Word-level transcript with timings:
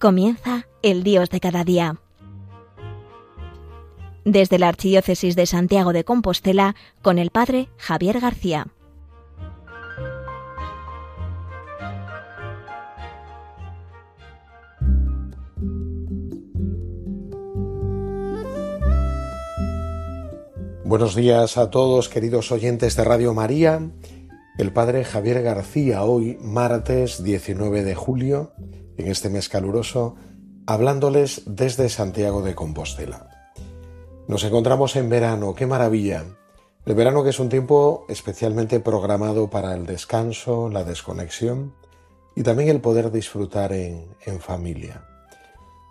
Comienza 0.00 0.66
el 0.80 1.02
Dios 1.02 1.28
de 1.28 1.40
cada 1.40 1.62
día. 1.62 2.00
Desde 4.24 4.58
la 4.58 4.68
Archidiócesis 4.68 5.36
de 5.36 5.44
Santiago 5.44 5.92
de 5.92 6.04
Compostela, 6.04 6.74
con 7.02 7.18
el 7.18 7.28
Padre 7.28 7.68
Javier 7.76 8.18
García. 8.18 8.68
Buenos 20.82 21.14
días 21.14 21.58
a 21.58 21.68
todos, 21.68 22.08
queridos 22.08 22.50
oyentes 22.52 22.96
de 22.96 23.04
Radio 23.04 23.34
María. 23.34 23.90
El 24.56 24.72
Padre 24.72 25.04
Javier 25.04 25.42
García, 25.42 26.04
hoy 26.04 26.38
martes 26.40 27.22
19 27.22 27.84
de 27.84 27.94
julio, 27.94 28.54
en 28.96 29.08
este 29.08 29.30
mes 29.30 29.48
caluroso, 29.48 30.16
hablándoles 30.66 31.42
desde 31.46 31.88
Santiago 31.88 32.42
de 32.42 32.54
Compostela. 32.54 33.28
Nos 34.28 34.44
encontramos 34.44 34.96
en 34.96 35.08
verano, 35.08 35.54
qué 35.54 35.66
maravilla. 35.66 36.24
El 36.86 36.94
verano 36.94 37.22
que 37.24 37.30
es 37.30 37.40
un 37.40 37.48
tiempo 37.48 38.04
especialmente 38.08 38.80
programado 38.80 39.50
para 39.50 39.74
el 39.74 39.86
descanso, 39.86 40.68
la 40.68 40.84
desconexión 40.84 41.74
y 42.36 42.42
también 42.42 42.68
el 42.68 42.80
poder 42.80 43.10
disfrutar 43.10 43.72
en, 43.72 44.14
en 44.24 44.40
familia. 44.40 45.04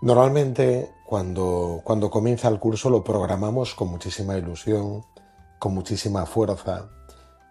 Normalmente 0.01 0.89
cuando, 1.05 1.81
cuando 1.83 2.09
comienza 2.09 2.47
el 2.47 2.59
curso 2.59 2.89
lo 2.89 3.03
programamos 3.03 3.75
con 3.75 3.89
muchísima 3.89 4.37
ilusión, 4.37 5.03
con 5.59 5.73
muchísima 5.73 6.25
fuerza. 6.25 6.89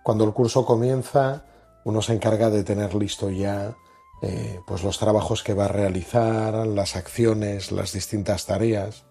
Cuando 0.03 0.25
el 0.25 0.33
curso 0.33 0.65
comienza 0.65 1.45
uno 1.85 2.03
se 2.03 2.13
encarga 2.15 2.51
de 2.51 2.65
tener 2.65 2.95
listo 2.95 3.31
ya 3.31 3.77
eh, 4.23 4.61
pues 4.67 4.83
los 4.83 4.99
trabajos 4.99 5.43
que 5.43 5.55
va 5.55 5.67
a 5.67 5.69
realizar, 5.69 6.67
las 6.67 6.97
acciones, 6.97 7.71
las 7.71 7.93
distintas 7.93 8.47
tareas. 8.47 9.05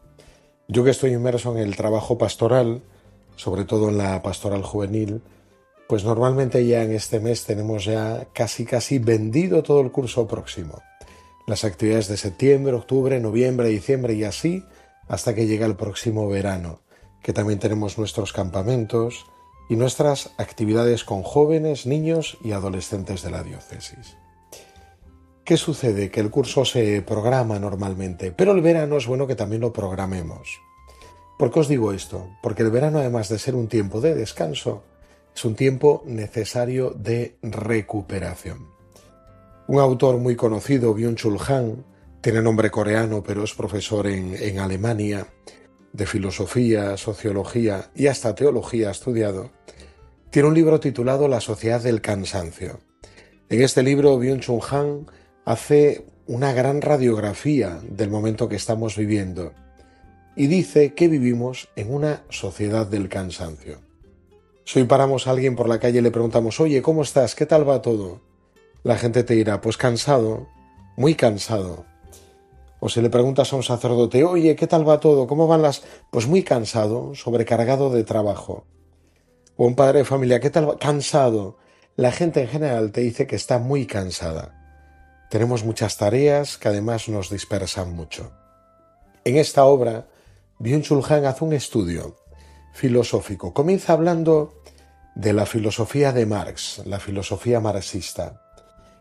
Yo 0.67 0.83
que 0.83 0.89
estoy 0.89 1.14
inmerso 1.14 1.55
en 1.55 1.64
el 1.64 1.77
trabajo 1.77 2.17
pastoral, 2.17 2.81
sobre 3.38 3.64
todo 3.64 3.89
en 3.89 3.97
la 3.97 4.22
pastoral 4.22 4.64
juvenil, 4.64 5.22
pues 5.88 6.03
normalmente 6.03 6.66
ya 6.66 6.83
en 6.83 6.91
este 6.91 7.22
mes 7.22 7.45
tenemos 7.45 7.86
ya 7.86 8.27
casi 8.33 8.66
casi 8.66 8.99
vendido 8.99 9.64
todo 9.64 9.80
el 9.80 9.91
curso 9.91 10.27
próximo. 10.27 10.81
Las 11.47 11.64
actividades 11.64 12.09
de 12.09 12.17
septiembre, 12.17 12.73
octubre, 12.73 13.19
noviembre, 13.21 13.69
diciembre 13.69 14.14
y 14.14 14.25
así 14.25 14.66
hasta 15.08 15.33
que 15.33 15.47
llega 15.47 15.66
el 15.66 15.77
próximo 15.77 16.27
verano, 16.27 16.81
que 17.23 17.31
también 17.31 17.59
tenemos 17.59 17.97
nuestros 17.97 18.33
campamentos 18.33 19.25
y 19.69 19.77
nuestras 19.77 20.31
actividades 20.38 21.05
con 21.05 21.23
jóvenes, 21.23 21.86
niños 21.86 22.38
y 22.44 22.52
adolescentes 22.52 23.21
de 23.21 23.31
la 23.31 23.44
diócesis. 23.44 24.17
¿Qué 25.47 25.55
sucede? 25.55 26.11
Que 26.11 26.19
el 26.19 26.29
curso 26.29 26.65
se 26.65 27.01
programa 27.03 27.57
normalmente, 27.57 28.33
pero 28.33 28.51
el 28.51 28.59
verano 28.59 28.97
es 28.97 29.07
bueno 29.07 29.25
que 29.27 29.35
también 29.35 29.61
lo 29.61 29.71
programemos. 29.71 30.59
¿Por 31.39 31.51
qué 31.51 31.61
os 31.61 31.69
digo 31.69 31.93
esto? 31.93 32.31
Porque 32.43 32.63
el 32.63 32.69
verano, 32.69 32.99
además 32.99 33.29
de 33.29 33.39
ser 33.39 33.55
un 33.55 33.69
tiempo 33.69 34.01
de 34.01 34.13
descanso, 34.13 34.83
es 35.33 35.45
un 35.45 35.55
tiempo 35.55 36.03
necesario 36.05 36.89
de 36.89 37.37
recuperación. 37.41 38.67
Un 39.69 39.79
autor 39.79 40.17
muy 40.17 40.35
conocido, 40.35 40.93
Byung-Chul 40.93 41.39
Han, 41.47 41.85
tiene 42.19 42.41
nombre 42.41 42.69
coreano, 42.69 43.23
pero 43.23 43.45
es 43.45 43.53
profesor 43.53 44.05
en, 44.07 44.59
Alemania, 44.59 45.27
de 45.93 46.05
filosofía, 46.05 46.97
sociología 46.97 47.89
y 47.95 48.07
hasta 48.07 48.36
teología 48.36 48.91
estudiado, 48.91 49.52
tiene 50.30 50.49
un 50.49 50.55
libro 50.55 50.81
titulado 50.81 51.30
La 51.30 51.39
sociedad 51.39 51.81
del 51.81 52.02
cansancio. 52.02 52.81
En 53.47 53.61
este 53.61 53.81
libro, 53.81 54.19
Byung-Chul 54.19 54.61
Han 54.71 55.17
hace 55.47 56.03
una 56.27 56.52
gran 56.52 56.81
radiografía 56.81 57.80
del 57.89 58.09
momento 58.09 58.49
que 58.49 58.58
estamos 58.58 58.97
viviendo 58.97 59.53
y 60.35 60.47
dice 60.47 60.93
que 60.93 61.08
vivimos 61.08 61.69
en 61.77 61.93
una 61.93 62.23
sociedad 62.30 62.85
del 62.85 63.08
cansancio. 63.08 63.80
Si 64.65 64.80
hoy 64.80 64.86
paramos 64.87 65.25
a 65.25 65.31
alguien 65.31 65.55
por 65.55 65.69
la 65.69 65.80
calle 65.80 65.99
y 65.99 66.02
le 66.02 66.11
preguntamos, 66.11 66.59
oye, 66.59 66.81
¿cómo 66.81 67.02
estás? 67.02 67.33
¿Qué 67.33 67.45
tal 67.45 67.67
va 67.67 67.81
todo? 67.81 68.19
La 68.83 68.97
gente 68.97 69.23
te 69.23 69.36
dirá, 69.36 69.61
pues 69.61 69.77
cansado, 69.77 70.49
muy 70.97 71.15
cansado. 71.15 71.86
O 72.81 72.89
si 72.89 73.02
le 73.02 73.09
preguntas 73.09 73.53
a 73.53 73.55
un 73.55 73.63
sacerdote, 73.63 74.25
oye, 74.25 74.57
¿qué 74.57 74.67
tal 74.67 74.87
va 74.87 74.99
todo? 74.99 75.27
¿Cómo 75.27 75.47
van 75.47 75.61
las? 75.61 75.81
Pues 76.11 76.27
muy 76.27 76.43
cansado, 76.43 77.15
sobrecargado 77.15 77.89
de 77.89 78.03
trabajo. 78.03 78.65
O 79.55 79.65
un 79.65 79.75
padre 79.75 79.99
de 79.99 80.05
familia, 80.05 80.41
¿qué 80.41 80.49
tal 80.49 80.67
va? 80.67 80.77
Cansado. 80.77 81.57
La 81.95 82.11
gente 82.11 82.41
en 82.41 82.49
general 82.49 82.91
te 82.91 82.99
dice 82.99 83.27
que 83.27 83.37
está 83.37 83.59
muy 83.59 83.86
cansada. 83.86 84.67
Tenemos 85.30 85.64
muchas 85.64 85.98
tareas 85.98 86.58
que 86.58 86.70
además 86.70 87.10
nos 87.10 87.30
dispersan 87.30 87.93
mucho. 87.93 88.32
En 89.26 89.36
esta 89.36 89.65
obra, 89.65 90.08
Byung-Chul 90.60 91.04
Han 91.11 91.26
hace 91.26 91.43
un 91.43 91.54
estudio 91.54 92.15
filosófico. 92.73 93.54
Comienza 93.54 93.93
hablando 93.93 94.61
de 95.16 95.33
la 95.33 95.45
filosofía 95.45 96.14
de 96.14 96.26
Marx, 96.26 96.82
la 96.86 96.99
filosofía 96.99 97.60
marxista. 97.60 98.42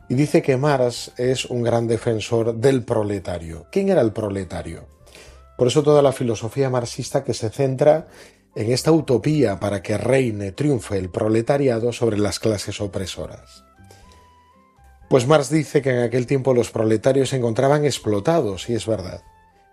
Y 0.09 0.15
dice 0.15 0.43
que 0.43 0.57
Marx 0.57 1.13
es 1.17 1.45
un 1.45 1.63
gran 1.63 1.87
defensor 1.87 2.57
del 2.57 2.85
proletario. 2.85 3.67
¿Quién 3.71 3.91
era 3.91 4.01
el 4.01 4.13
proletario? 4.13 4.89
Por 5.57 5.69
eso 5.69 5.83
toda 5.83 6.03
la 6.03 6.13
filosofía 6.13 6.71
marxista 6.71 7.23
que 7.23 7.35
se 7.35 7.51
centra 7.51 8.09
en 8.55 8.73
esta 8.73 8.93
utopía 8.93 9.61
para 9.61 9.83
que 9.83 9.99
reine, 9.99 10.53
triunfe 10.53 10.97
el 10.97 11.11
proletariado 11.11 11.93
sobre 11.93 12.19
las 12.19 12.41
clases 12.41 12.81
opresoras. 12.81 13.66
Pues 15.09 15.27
Marx 15.27 15.51
dice 15.51 15.83
que 15.83 15.91
en 15.91 16.03
aquel 16.03 16.27
tiempo 16.27 16.53
los 16.53 16.73
proletarios 16.73 17.29
se 17.29 17.37
encontraban 17.37 17.85
explotados, 17.85 18.69
y 18.69 18.75
es 18.75 18.87
verdad. 18.87 19.23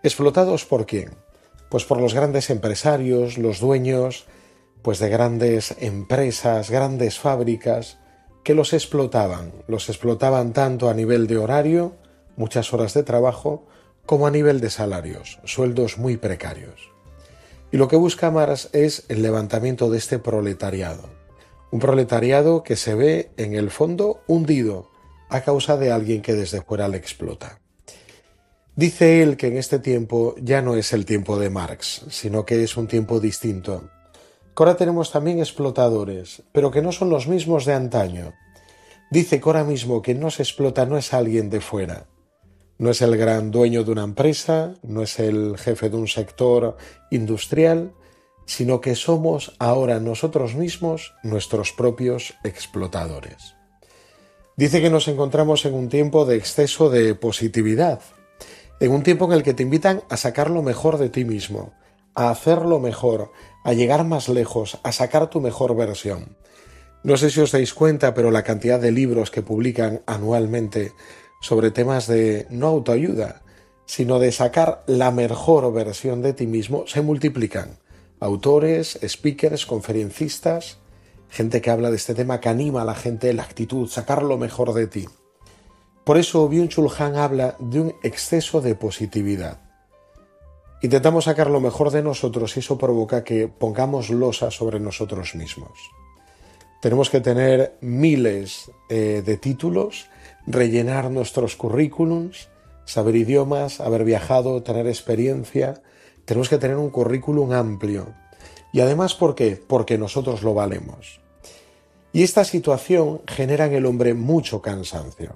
¿Explotados 0.03 0.65
por 0.65 0.85
quién? 0.85 1.15
Pues 1.69 1.85
por 1.85 1.99
los 1.99 2.13
grandes 2.13 2.51
empresarios, 2.51 3.39
los 3.39 3.59
dueños, 3.59 4.25
pues 4.83 4.99
de 4.99 5.09
grandes 5.09 5.75
empresas, 5.79 6.69
grandes 6.69 7.17
fábricas, 7.17 7.97
que 8.43 8.53
los 8.53 8.73
explotaban. 8.73 9.53
Los 9.67 9.89
explotaban 9.89 10.53
tanto 10.53 10.87
a 10.87 10.93
nivel 10.93 11.25
de 11.25 11.37
horario, 11.37 11.95
muchas 12.35 12.71
horas 12.73 12.93
de 12.93 13.01
trabajo, 13.01 13.65
como 14.05 14.27
a 14.27 14.31
nivel 14.31 14.59
de 14.59 14.69
salarios, 14.69 15.39
sueldos 15.45 15.97
muy 15.97 16.17
precarios. 16.17 16.91
Y 17.71 17.77
lo 17.77 17.87
que 17.87 17.95
busca 17.95 18.29
Marx 18.29 18.69
es 18.73 19.05
el 19.07 19.23
levantamiento 19.23 19.89
de 19.89 19.97
este 19.97 20.19
proletariado. 20.19 21.09
Un 21.71 21.79
proletariado 21.79 22.61
que 22.61 22.75
se 22.75 22.93
ve 22.93 23.31
en 23.37 23.55
el 23.55 23.71
fondo 23.71 24.21
hundido, 24.27 24.92
a 25.33 25.41
causa 25.41 25.77
de 25.77 25.91
alguien 25.91 26.21
que 26.21 26.33
desde 26.33 26.61
fuera 26.61 26.87
le 26.87 26.97
explota. 26.97 27.59
Dice 28.75 29.23
él 29.23 29.35
que 29.35 29.47
en 29.47 29.57
este 29.57 29.79
tiempo 29.79 30.35
ya 30.39 30.61
no 30.61 30.75
es 30.75 30.93
el 30.93 31.05
tiempo 31.05 31.39
de 31.39 31.49
Marx, 31.49 32.05
sino 32.09 32.45
que 32.45 32.63
es 32.63 32.77
un 32.77 32.87
tiempo 32.87 33.19
distinto. 33.19 33.89
Que 34.55 34.63
ahora 34.63 34.77
tenemos 34.77 35.11
también 35.11 35.39
explotadores, 35.39 36.43
pero 36.51 36.69
que 36.69 36.83
no 36.83 36.91
son 36.91 37.09
los 37.09 37.27
mismos 37.27 37.65
de 37.65 37.73
antaño. 37.73 38.33
Dice 39.09 39.39
que 39.39 39.49
ahora 39.49 39.63
mismo 39.63 40.03
que 40.03 40.13
no 40.13 40.29
se 40.29 40.43
explota 40.43 40.85
no 40.85 40.97
es 40.97 41.13
alguien 41.13 41.49
de 41.49 41.61
fuera. 41.61 42.05
No 42.77 42.91
es 42.91 43.01
el 43.01 43.17
gran 43.17 43.49
dueño 43.49 43.83
de 43.83 43.91
una 43.91 44.03
empresa, 44.03 44.75
no 44.83 45.01
es 45.01 45.19
el 45.19 45.57
jefe 45.57 45.89
de 45.89 45.97
un 45.97 46.07
sector 46.07 46.77
industrial, 47.09 47.93
sino 48.45 48.81
que 48.81 48.95
somos 48.95 49.55
ahora 49.57 49.99
nosotros 49.99 50.53
mismos 50.53 51.15
nuestros 51.23 51.71
propios 51.71 52.35
explotadores. 52.43 53.55
Dice 54.55 54.81
que 54.81 54.91
nos 54.91 55.07
encontramos 55.07 55.65
en 55.65 55.73
un 55.73 55.89
tiempo 55.89 56.25
de 56.25 56.35
exceso 56.35 56.91
de 56.91 57.15
positividad, 57.15 58.01
en 58.79 58.91
un 58.91 59.01
tiempo 59.01 59.25
en 59.25 59.31
el 59.31 59.41
que 59.41 59.55
te 59.55 59.63
invitan 59.63 60.03
a 60.09 60.17
sacar 60.17 60.51
lo 60.51 60.61
mejor 60.61 60.99
de 60.99 61.09
ti 61.09 61.25
mismo, 61.25 61.73
a 62.13 62.29
hacerlo 62.29 62.79
mejor, 62.79 63.31
a 63.63 63.73
llegar 63.73 64.05
más 64.05 64.29
lejos, 64.29 64.77
a 64.83 64.91
sacar 64.91 65.31
tu 65.31 65.41
mejor 65.41 65.75
versión. 65.75 66.37
No 67.01 67.17
sé 67.17 67.31
si 67.31 67.41
os 67.41 67.51
dais 67.51 67.73
cuenta, 67.73 68.13
pero 68.13 68.29
la 68.29 68.43
cantidad 68.43 68.79
de 68.79 68.91
libros 68.91 69.31
que 69.31 69.41
publican 69.41 70.03
anualmente 70.05 70.91
sobre 71.41 71.71
temas 71.71 72.05
de 72.05 72.45
no 72.51 72.67
autoayuda, 72.67 73.41
sino 73.87 74.19
de 74.19 74.31
sacar 74.31 74.83
la 74.85 75.09
mejor 75.09 75.73
versión 75.73 76.21
de 76.21 76.33
ti 76.33 76.45
mismo, 76.45 76.85
se 76.85 77.01
multiplican. 77.01 77.79
Autores, 78.19 78.99
speakers, 79.03 79.65
conferencistas, 79.65 80.77
gente 81.29 81.61
que 81.61 81.69
habla 81.69 81.89
de 81.89 81.97
este 81.97 82.13
tema 82.15 82.39
que 82.39 82.49
anima 82.49 82.81
a 82.81 82.85
la 82.85 82.95
gente, 82.95 83.33
la 83.33 83.43
actitud, 83.43 83.87
sacar 83.87 84.23
lo 84.23 84.37
mejor 84.37 84.73
de 84.73 84.87
ti. 84.87 85.07
Por 86.03 86.17
eso 86.17 86.49
Byung-Chul 86.49 86.91
Han 86.99 87.15
habla 87.15 87.55
de 87.59 87.79
un 87.79 87.95
exceso 88.03 88.61
de 88.61 88.75
positividad. 88.75 89.61
Intentamos 90.81 91.25
sacar 91.25 91.49
lo 91.49 91.61
mejor 91.61 91.91
de 91.91 92.03
nosotros 92.03 92.57
y 92.57 92.59
eso 92.59 92.77
provoca 92.77 93.23
que 93.23 93.47
pongamos 93.47 94.09
losa 94.09 94.51
sobre 94.51 94.81
nosotros 94.81 95.33
mismos. 95.33 95.71
Tenemos 96.81 97.09
que 97.09 97.21
tener 97.21 97.77
miles 97.79 98.69
eh, 98.89 99.23
de 99.25 99.37
títulos, 99.37 100.09
rellenar 100.45 101.09
nuestros 101.09 101.55
currículums, 101.55 102.49
saber 102.83 103.15
idiomas, 103.15 103.79
haber 103.79 104.03
viajado, 104.03 104.61
tener 104.63 104.87
experiencia. 104.87 105.81
Tenemos 106.25 106.49
que 106.49 106.57
tener 106.57 106.75
un 106.75 106.89
currículum 106.89 107.53
amplio. 107.53 108.13
Y 108.73 108.81
además, 108.81 109.13
¿por 109.13 109.35
qué? 109.35 109.55
Porque 109.55 109.97
nosotros 109.97 110.41
lo 110.41 110.53
valemos. 110.53 111.21
Y 112.11 112.23
esta 112.23 112.43
situación 112.43 113.21
genera 113.27 113.67
en 113.67 113.73
el 113.73 113.85
hombre 113.85 114.13
mucho 114.13 114.61
cansancio. 114.61 115.35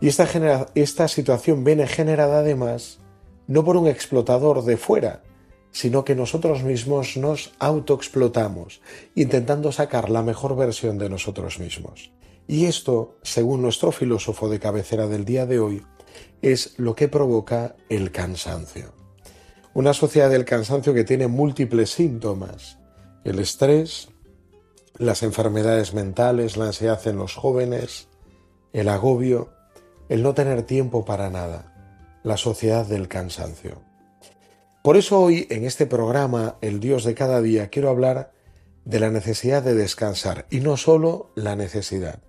Y 0.00 0.08
esta, 0.08 1.08
situación 1.08 1.64
viene 1.64 1.86
generada 1.86 2.40
además 2.40 2.98
no 3.46 3.64
por 3.64 3.76
un 3.76 3.86
explotador 3.86 4.64
de 4.64 4.76
fuera, 4.76 5.22
sino 5.70 6.04
que 6.04 6.14
nosotros 6.14 6.64
mismos 6.64 7.16
nos 7.16 7.52
autoexplotamos, 7.58 8.80
intentando 9.14 9.70
sacar 9.70 10.10
la 10.10 10.22
mejor 10.22 10.56
versión 10.56 10.98
de 10.98 11.08
nosotros 11.08 11.58
mismos. 11.58 12.10
Y 12.48 12.64
esto, 12.64 13.16
según 13.22 13.62
nuestro 13.62 13.92
filósofo 13.92 14.48
de 14.48 14.58
cabecera 14.58 15.06
del 15.06 15.24
día 15.24 15.46
de 15.46 15.60
hoy, 15.60 15.82
es 16.42 16.74
lo 16.78 16.94
que 16.94 17.08
provoca 17.08 17.76
el 17.88 18.10
cansancio. 18.10 18.95
Una 19.76 19.92
sociedad 19.92 20.30
del 20.30 20.46
cansancio 20.46 20.94
que 20.94 21.04
tiene 21.04 21.26
múltiples 21.26 21.90
síntomas. 21.90 22.78
El 23.24 23.38
estrés, 23.38 24.08
las 24.96 25.22
enfermedades 25.22 25.92
mentales, 25.92 26.56
la 26.56 26.68
ansiedad 26.68 27.06
en 27.06 27.18
los 27.18 27.34
jóvenes, 27.34 28.08
el 28.72 28.88
agobio, 28.88 29.50
el 30.08 30.22
no 30.22 30.32
tener 30.32 30.62
tiempo 30.62 31.04
para 31.04 31.28
nada, 31.28 32.18
la 32.22 32.38
sociedad 32.38 32.86
del 32.86 33.06
cansancio. 33.06 33.82
Por 34.82 34.96
eso 34.96 35.20
hoy 35.20 35.46
en 35.50 35.66
este 35.66 35.84
programa, 35.84 36.56
El 36.62 36.80
Dios 36.80 37.04
de 37.04 37.14
cada 37.14 37.42
día, 37.42 37.68
quiero 37.68 37.90
hablar 37.90 38.32
de 38.86 38.98
la 38.98 39.10
necesidad 39.10 39.62
de 39.62 39.74
descansar 39.74 40.46
y 40.48 40.60
no 40.60 40.78
solo 40.78 41.32
la 41.34 41.54
necesidad, 41.54 42.20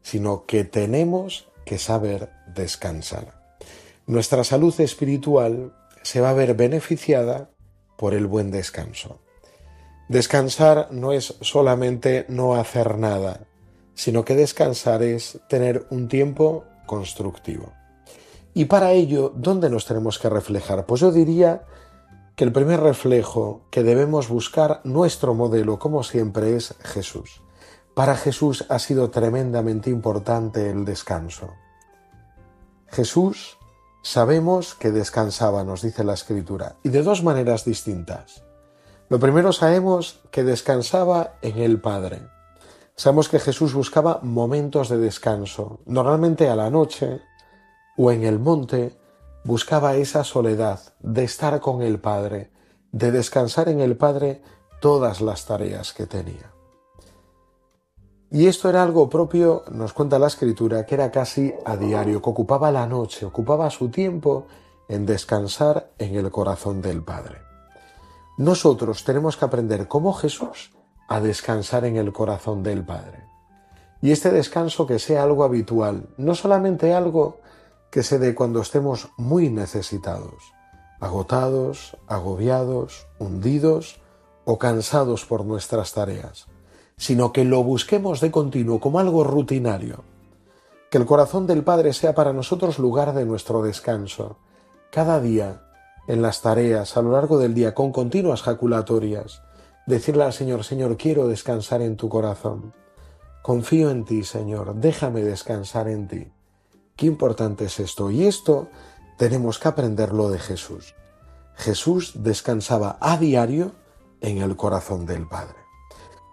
sino 0.00 0.46
que 0.46 0.64
tenemos 0.64 1.50
que 1.66 1.76
saber 1.76 2.30
descansar. 2.54 3.42
Nuestra 4.06 4.42
salud 4.42 4.74
espiritual 4.80 5.74
se 6.08 6.22
va 6.22 6.30
a 6.30 6.32
ver 6.32 6.54
beneficiada 6.54 7.50
por 7.98 8.14
el 8.14 8.26
buen 8.26 8.50
descanso. 8.50 9.18
Descansar 10.08 10.88
no 10.90 11.12
es 11.12 11.34
solamente 11.42 12.24
no 12.30 12.54
hacer 12.54 12.96
nada, 12.96 13.40
sino 13.92 14.24
que 14.24 14.34
descansar 14.34 15.02
es 15.02 15.38
tener 15.50 15.86
un 15.90 16.08
tiempo 16.08 16.64
constructivo. 16.86 17.74
Y 18.54 18.64
para 18.64 18.92
ello, 18.92 19.34
¿dónde 19.36 19.68
nos 19.68 19.84
tenemos 19.84 20.18
que 20.18 20.30
reflejar? 20.30 20.86
Pues 20.86 21.02
yo 21.02 21.12
diría 21.12 21.66
que 22.36 22.44
el 22.44 22.52
primer 22.52 22.80
reflejo 22.80 23.66
que 23.70 23.82
debemos 23.82 24.30
buscar, 24.30 24.80
nuestro 24.84 25.34
modelo, 25.34 25.78
como 25.78 26.02
siempre, 26.02 26.56
es 26.56 26.74
Jesús. 26.84 27.42
Para 27.94 28.16
Jesús 28.16 28.64
ha 28.70 28.78
sido 28.78 29.10
tremendamente 29.10 29.90
importante 29.90 30.70
el 30.70 30.86
descanso. 30.86 31.52
Jesús 32.86 33.57
sabemos 34.08 34.74
que 34.74 34.90
descansaba, 34.90 35.64
nos 35.64 35.82
dice 35.82 36.02
la 36.02 36.14
Escritura, 36.14 36.76
y 36.82 36.88
de 36.88 37.02
dos 37.02 37.22
maneras 37.22 37.66
distintas. 37.66 38.42
Lo 39.10 39.18
primero 39.18 39.52
sabemos 39.52 40.20
que 40.30 40.44
descansaba 40.44 41.34
en 41.42 41.58
el 41.58 41.78
Padre. 41.78 42.22
Sabemos 42.96 43.28
que 43.28 43.38
Jesús 43.38 43.74
buscaba 43.74 44.20
momentos 44.22 44.88
de 44.88 44.96
descanso, 44.96 45.80
normalmente 45.84 46.48
a 46.48 46.56
la 46.56 46.70
noche 46.70 47.20
o 47.98 48.10
en 48.10 48.24
el 48.24 48.38
monte, 48.38 48.98
buscaba 49.44 49.96
esa 49.96 50.24
soledad 50.24 50.80
de 51.00 51.24
estar 51.24 51.60
con 51.60 51.82
el 51.82 52.00
Padre, 52.00 52.50
de 52.92 53.12
descansar 53.12 53.68
en 53.68 53.80
el 53.80 53.98
Padre 53.98 54.40
todas 54.80 55.20
las 55.20 55.44
tareas 55.44 55.92
que 55.92 56.06
tenía. 56.06 56.50
Y 58.30 58.46
esto 58.46 58.68
era 58.68 58.82
algo 58.82 59.08
propio, 59.08 59.64
nos 59.70 59.94
cuenta 59.94 60.18
la 60.18 60.26
escritura, 60.26 60.84
que 60.84 60.94
era 60.94 61.10
casi 61.10 61.54
a 61.64 61.76
diario, 61.76 62.20
que 62.20 62.28
ocupaba 62.28 62.70
la 62.70 62.86
noche, 62.86 63.24
ocupaba 63.24 63.70
su 63.70 63.88
tiempo 63.88 64.46
en 64.86 65.06
descansar 65.06 65.92
en 65.98 66.14
el 66.14 66.30
corazón 66.30 66.82
del 66.82 67.02
Padre. 67.02 67.38
Nosotros 68.36 69.02
tenemos 69.04 69.36
que 69.36 69.46
aprender 69.46 69.88
como 69.88 70.12
Jesús 70.12 70.72
a 71.08 71.20
descansar 71.20 71.86
en 71.86 71.96
el 71.96 72.12
corazón 72.12 72.62
del 72.62 72.84
Padre. 72.84 73.24
Y 74.02 74.12
este 74.12 74.30
descanso 74.30 74.86
que 74.86 74.98
sea 74.98 75.22
algo 75.22 75.42
habitual, 75.42 76.10
no 76.18 76.34
solamente 76.34 76.94
algo 76.94 77.40
que 77.90 78.02
se 78.02 78.18
dé 78.18 78.34
cuando 78.34 78.60
estemos 78.60 79.08
muy 79.16 79.48
necesitados, 79.48 80.52
agotados, 81.00 81.96
agobiados, 82.06 83.06
hundidos 83.18 84.00
o 84.44 84.58
cansados 84.58 85.24
por 85.24 85.44
nuestras 85.44 85.92
tareas, 85.94 86.46
sino 86.98 87.32
que 87.32 87.44
lo 87.44 87.62
busquemos 87.62 88.20
de 88.20 88.30
continuo 88.30 88.80
como 88.80 88.98
algo 88.98 89.24
rutinario. 89.24 90.04
Que 90.90 90.98
el 90.98 91.06
corazón 91.06 91.46
del 91.46 91.62
Padre 91.62 91.94
sea 91.94 92.14
para 92.14 92.34
nosotros 92.34 92.78
lugar 92.78 93.14
de 93.14 93.24
nuestro 93.24 93.62
descanso, 93.62 94.36
cada 94.90 95.20
día 95.20 95.62
en 96.08 96.22
las 96.22 96.42
tareas 96.42 96.96
a 96.96 97.02
lo 97.02 97.12
largo 97.12 97.38
del 97.38 97.54
día 97.54 97.74
con 97.74 97.92
continuas 97.92 98.42
jaculatorias, 98.42 99.42
decirle 99.86 100.24
al 100.24 100.32
Señor, 100.32 100.64
Señor, 100.64 100.96
quiero 100.96 101.28
descansar 101.28 101.82
en 101.82 101.96
tu 101.96 102.08
corazón. 102.08 102.74
Confío 103.42 103.90
en 103.90 104.04
ti, 104.04 104.24
Señor, 104.24 104.74
déjame 104.74 105.22
descansar 105.22 105.88
en 105.88 106.08
ti. 106.08 106.32
Qué 106.96 107.06
importante 107.06 107.66
es 107.66 107.78
esto. 107.78 108.10
Y 108.10 108.26
esto 108.26 108.68
tenemos 109.16 109.58
que 109.58 109.68
aprenderlo 109.68 110.30
de 110.30 110.38
Jesús. 110.38 110.94
Jesús 111.54 112.12
descansaba 112.16 112.98
a 113.00 113.16
diario 113.18 113.72
en 114.20 114.38
el 114.38 114.56
corazón 114.56 115.06
del 115.06 115.28
Padre. 115.28 115.67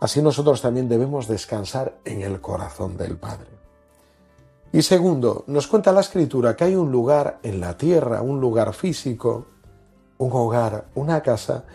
Así 0.05 0.21
nosotros 0.21 0.61
también 0.61 0.87
debemos 0.87 1.27
descansar 1.27 1.97
en 2.05 2.21
el 2.21 2.39
corazón 2.39 2.95
del 2.95 3.17
Padre. 3.17 3.47
Y 4.71 4.83
segundo, 4.83 5.45
nos 5.47 5.65
cuenta 5.65 5.91
la 5.91 6.01
Escritura 6.01 6.55
que 6.55 6.65
hay 6.65 6.75
un 6.75 6.91
lugar 6.91 7.39
en 7.41 7.59
la 7.59 7.75
tierra, 7.75 8.21
un 8.21 8.39
lugar 8.39 8.75
físico, 8.75 9.47
un 10.19 10.31
hogar, 10.31 10.85
una 10.93 11.23
casa 11.23 11.65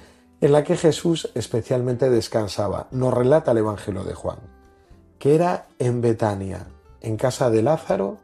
en 0.41 0.53
la 0.53 0.63
que 0.63 0.77
Jesús 0.77 1.29
especialmente 1.35 2.09
descansaba. 2.09 2.87
Nos 2.93 3.13
relata 3.13 3.51
el 3.51 3.59
Evangelio 3.59 4.05
de 4.05 4.15
Juan, 4.15 4.39
que 5.19 5.35
era 5.35 5.67
en 5.81 6.01
Betania, 6.01 6.69
en 7.01 7.17
casa 7.17 7.51
de 7.51 7.65
Lázaro, 7.65 8.19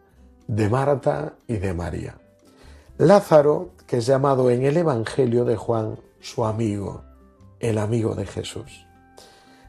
de 0.47 0.69
Marta 0.69 1.33
y 1.49 1.57
de 1.57 1.75
María. 1.75 2.15
Lázaro, 2.97 3.71
que 3.89 3.97
es 3.97 4.07
llamado 4.07 4.51
en 4.51 4.63
el 4.63 4.77
Evangelio 4.77 5.45
de 5.45 5.57
Juan 5.57 5.99
su 6.21 6.45
amigo, 6.45 7.03
el 7.59 7.79
amigo 7.79 8.15
de 8.15 8.27
Jesús. 8.27 8.86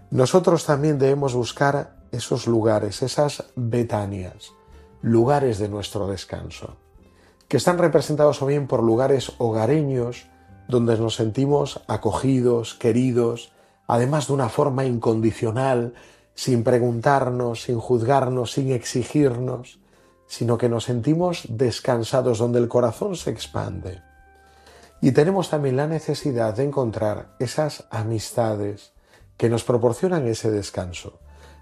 Nosotros 0.09 0.65
también 0.65 0.99
debemos 0.99 1.33
buscar 1.33 1.97
esos 2.13 2.47
lugares, 2.47 3.01
esas 3.01 3.43
Betanias, 3.55 4.53
lugares 5.01 5.59
de 5.59 5.67
nuestro 5.67 6.07
descanso, 6.07 6.77
que 7.49 7.57
están 7.57 7.77
representados 7.77 8.41
o 8.41 8.45
bien 8.45 8.67
por 8.67 8.81
lugares 8.81 9.33
hogareños, 9.37 10.27
donde 10.69 10.97
nos 10.97 11.15
sentimos 11.15 11.81
acogidos, 11.87 12.73
queridos, 12.73 13.51
además 13.85 14.27
de 14.27 14.33
una 14.33 14.47
forma 14.47 14.85
incondicional, 14.85 15.93
sin 16.35 16.63
preguntarnos, 16.63 17.63
sin 17.63 17.77
juzgarnos, 17.77 18.53
sin 18.53 18.71
exigirnos, 18.71 19.79
sino 20.25 20.57
que 20.57 20.69
nos 20.69 20.85
sentimos 20.85 21.43
descansados, 21.49 22.37
donde 22.37 22.59
el 22.59 22.69
corazón 22.69 23.17
se 23.17 23.31
expande. 23.31 24.01
Y 25.01 25.11
tenemos 25.11 25.49
también 25.49 25.75
la 25.75 25.87
necesidad 25.87 26.53
de 26.55 26.63
encontrar 26.63 27.35
esas 27.39 27.85
amistades 27.89 28.93
que 29.37 29.49
nos 29.49 29.63
proporcionan 29.63 30.27
ese 30.27 30.51
descanso. 30.51 31.19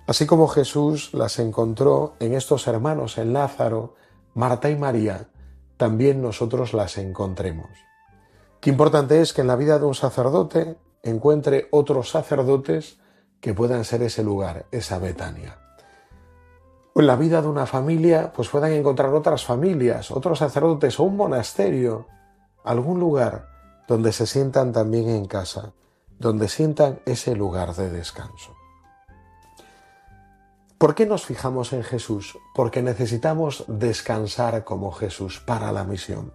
Así 0.07 0.25
como 0.25 0.47
Jesús 0.47 1.13
las 1.13 1.39
encontró 1.39 2.13
en 2.19 2.33
estos 2.33 2.67
hermanos, 2.67 3.17
en 3.17 3.33
Lázaro, 3.33 3.95
Marta 4.33 4.69
y 4.69 4.75
María, 4.75 5.29
también 5.77 6.21
nosotros 6.21 6.73
las 6.73 6.97
encontremos. 6.97 7.69
Qué 8.61 8.69
importante 8.69 9.21
es 9.21 9.33
que 9.33 9.41
en 9.41 9.47
la 9.47 9.55
vida 9.55 9.77
de 9.77 9.85
un 9.85 9.95
sacerdote 9.95 10.77
encuentre 11.03 11.67
otros 11.71 12.09
sacerdotes 12.09 12.97
que 13.39 13.53
puedan 13.53 13.83
ser 13.83 14.01
ese 14.01 14.23
lugar, 14.23 14.65
esa 14.71 14.97
Betania. 14.97 15.59
O 16.93 17.01
en 17.01 17.07
la 17.07 17.15
vida 17.15 17.41
de 17.41 17.47
una 17.47 17.65
familia, 17.65 18.31
pues 18.33 18.49
puedan 18.49 18.71
encontrar 18.71 19.13
otras 19.13 19.43
familias, 19.43 20.11
otros 20.11 20.39
sacerdotes 20.39 20.99
o 20.99 21.03
un 21.03 21.17
monasterio, 21.17 22.07
algún 22.63 22.99
lugar 22.99 23.47
donde 23.87 24.11
se 24.13 24.25
sientan 24.25 24.71
también 24.71 25.09
en 25.09 25.25
casa, 25.25 25.73
donde 26.19 26.47
sientan 26.47 26.99
ese 27.05 27.35
lugar 27.35 27.75
de 27.75 27.89
descanso. 27.89 28.55
¿Por 30.77 30.93
qué 30.93 31.05
nos 31.05 31.25
fijamos 31.25 31.73
en 31.73 31.83
Jesús? 31.83 32.37
Porque 32.53 32.81
necesitamos 32.81 33.63
descansar 33.67 34.63
como 34.63 34.91
Jesús 34.91 35.39
para 35.39 35.71
la 35.71 35.83
misión. 35.85 36.33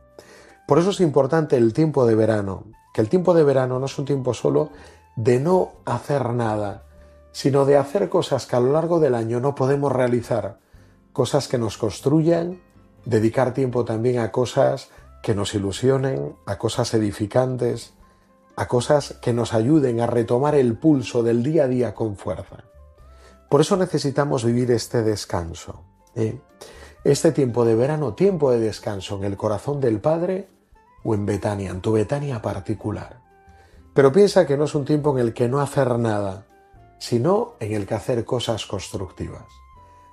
Por 0.67 0.79
eso 0.79 0.91
es 0.91 1.01
importante 1.01 1.57
el 1.57 1.73
tiempo 1.73 2.07
de 2.07 2.15
verano, 2.15 2.65
que 2.95 3.01
el 3.01 3.09
tiempo 3.09 3.35
de 3.35 3.45
verano 3.45 3.79
no 3.79 3.87
es 3.87 3.99
un 3.99 4.07
tiempo 4.07 4.35
solo 4.35 4.71
de 5.17 5.41
no 5.41 5.73
hacer 5.85 6.31
nada, 6.31 6.85
sino 7.33 7.65
de 7.65 7.77
hacer 7.77 8.09
cosas 8.09 8.47
que 8.47 8.57
a 8.57 8.61
lo 8.61 8.73
largo 8.73 8.99
del 8.99 9.15
año 9.15 9.41
no 9.41 9.55
podemos 9.55 9.93
realizar, 9.93 10.59
cosas 11.13 11.49
que 11.49 11.59
nos 11.59 11.77
construyan, 11.77 12.61
dedicar 13.05 13.53
tiempo 13.53 13.85
también 13.85 14.19
a 14.19 14.33
cosas 14.33 14.89
que 15.23 15.35
nos 15.35 15.55
ilusionen, 15.55 16.35
a 16.47 16.57
cosas 16.57 16.95
edificantes, 16.95 17.93
a 18.61 18.69
cosas 18.69 19.15
que 19.23 19.33
nos 19.33 19.55
ayuden 19.55 20.03
a 20.03 20.07
retomar 20.07 20.55
el 20.55 20.77
pulso 20.77 21.23
del 21.23 21.43
día 21.43 21.65
a 21.65 21.67
día 21.67 21.95
con 21.95 22.15
fuerza. 22.15 22.65
Por 23.49 23.63
eso 23.63 23.75
necesitamos 23.79 24.45
vivir 24.45 24.71
este 24.71 25.03
descanso. 25.03 25.83
¿eh? 26.15 26.39
Este 27.03 27.33
tiempo 27.33 27.65
de 27.65 27.75
verano, 27.75 28.13
tiempo 28.13 28.51
de 28.51 28.61
descanso 28.61 29.17
en 29.17 29.25
el 29.25 29.39
corazón 29.39 29.81
del 29.81 29.99
Padre, 29.99 30.49
o 31.03 31.15
en 31.15 31.25
Betania, 31.25 31.71
en 31.71 31.81
tu 31.81 31.93
Betania 31.93 32.43
particular. 32.43 33.23
Pero 33.95 34.13
piensa 34.13 34.47
que 34.47 34.59
no 34.59 34.65
es 34.65 34.75
un 34.75 34.85
tiempo 34.85 35.17
en 35.17 35.25
el 35.25 35.33
que 35.33 35.49
no 35.49 35.63
hacer 35.63 35.99
nada, 35.99 36.45
sino 36.99 37.55
en 37.61 37.73
el 37.73 37.87
que 37.87 37.95
hacer 37.95 38.27
cosas 38.27 38.67
constructivas. 38.67 39.47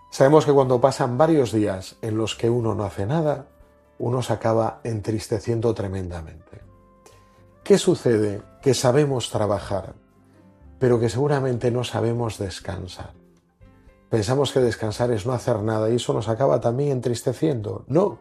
Sabemos 0.10 0.46
que 0.46 0.54
cuando 0.54 0.80
pasan 0.80 1.18
varios 1.18 1.52
días 1.52 1.98
en 2.02 2.16
los 2.16 2.36
que 2.36 2.50
uno 2.50 2.76
no 2.76 2.86
hace 2.86 3.06
nada, 3.06 3.48
uno 4.00 4.22
se 4.22 4.32
acaba 4.32 4.80
entristeciendo 4.86 5.74
tremendamente. 5.74 6.47
¿Qué 7.68 7.78
sucede? 7.78 8.42
Que 8.62 8.74
sabemos 8.74 9.30
trabajar, 9.30 9.94
pero 10.80 11.02
que 11.02 11.10
seguramente 11.10 11.70
no 11.70 11.84
sabemos 11.84 12.38
descansar. 12.38 13.12
Pensamos 14.10 14.54
que 14.54 14.62
descansar 14.62 15.12
es 15.12 15.26
no 15.26 15.34
hacer 15.34 15.60
nada 15.60 15.90
y 15.90 15.98
eso 15.98 16.14
nos 16.14 16.30
acaba 16.30 16.62
también 16.62 16.92
entristeciendo. 16.92 17.84
No, 17.90 18.20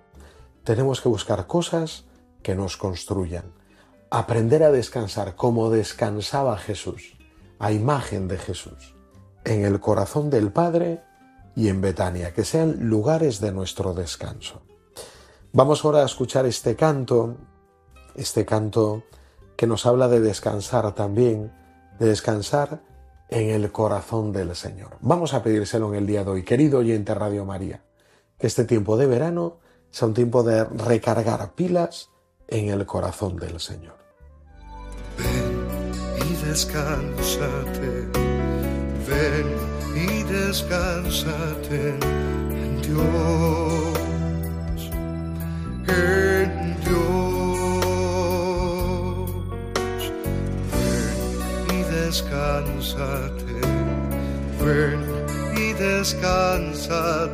tenemos 0.65 1.01
que 1.01 1.09
buscar 1.09 1.47
cosas 1.47 2.07
que 2.43 2.57
nos 2.57 2.77
construyan. 2.77 3.45
Aprender 4.11 4.65
a 4.65 4.73
descansar 4.73 5.37
como 5.37 5.71
descansaba 5.71 6.59
Jesús, 6.59 7.17
a 7.61 7.71
imagen 7.71 8.27
de 8.27 8.39
Jesús, 8.39 8.97
en 9.45 9.65
el 9.65 9.79
corazón 9.79 10.29
del 10.29 10.51
Padre 10.51 11.05
y 11.55 11.69
en 11.69 11.81
Betania, 11.81 12.35
que 12.35 12.45
sean 12.45 12.89
lugares 12.89 13.39
de 13.39 13.53
nuestro 13.53 13.95
descanso. 13.95 14.63
Vamos 15.53 15.85
ahora 15.85 16.03
a 16.03 16.07
escuchar 16.07 16.47
este 16.47 16.75
canto, 16.75 17.37
este 18.17 18.45
canto 18.45 19.05
que 19.57 19.67
nos 19.67 19.87
habla 19.87 20.09
de 20.09 20.21
descansar 20.21 20.95
también, 20.95 21.53
de 21.99 22.07
descansar 22.07 22.81
en 23.29 23.51
el 23.51 23.73
corazón 23.73 24.33
del 24.33 24.55
Señor. 24.55 24.99
Vamos 25.01 25.35
a 25.35 25.43
pedírselo 25.43 25.89
en 25.89 25.97
el 25.97 26.07
día 26.07 26.25
de 26.25 26.31
hoy, 26.31 26.43
querido 26.45 26.79
oyente 26.79 27.15
Radio 27.15 27.45
María, 27.45 27.83
que 28.39 28.47
este 28.47 28.65
tiempo 28.65 28.97
de 28.97 29.07
verano 29.07 29.59
sea 29.91 30.09
un 30.09 30.15
tiempo 30.15 30.43
de 30.43 30.65
recargar 30.65 31.55
pilas 31.55 32.11
en 32.49 32.69
el 32.69 32.87
corazón 32.87 33.37
del 33.37 33.59
Señor. 33.61 33.97
Ven 35.19 36.29
y 36.29 36.47
descansate, 36.47 38.09
ven 39.09 39.67
y 39.97 40.23
descansate 40.25 41.99
en 41.99 42.83
Dios, 42.83 43.96
descansate, 52.87 53.61
ven 54.65 55.01
y 55.57 55.73
descansate 55.73 57.26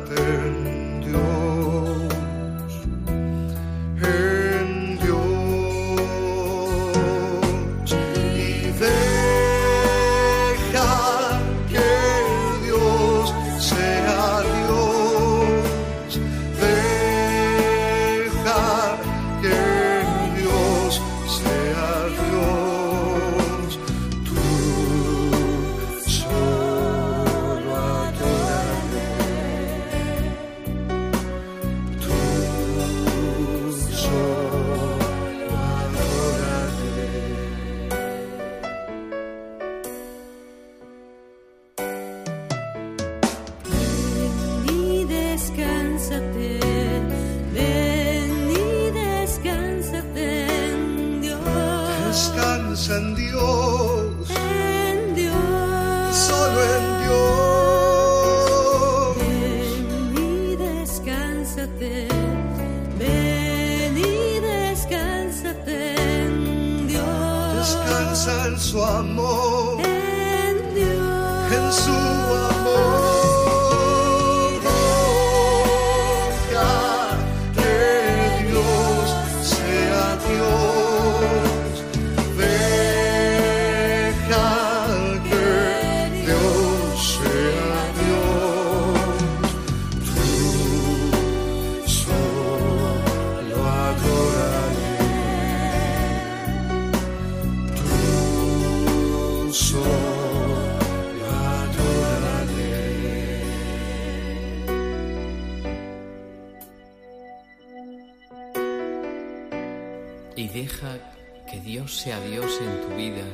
Dios 111.83 111.97
sea 111.97 112.19
Dios 112.21 112.59
en 112.61 112.81
tu 112.81 112.95
vida. 112.95 113.25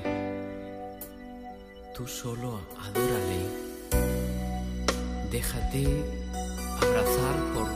Tú 1.93 2.07
solo 2.07 2.59
adórale. 2.83 3.41
Déjate 5.29 5.85
abrazar 6.81 7.35
por 7.53 7.67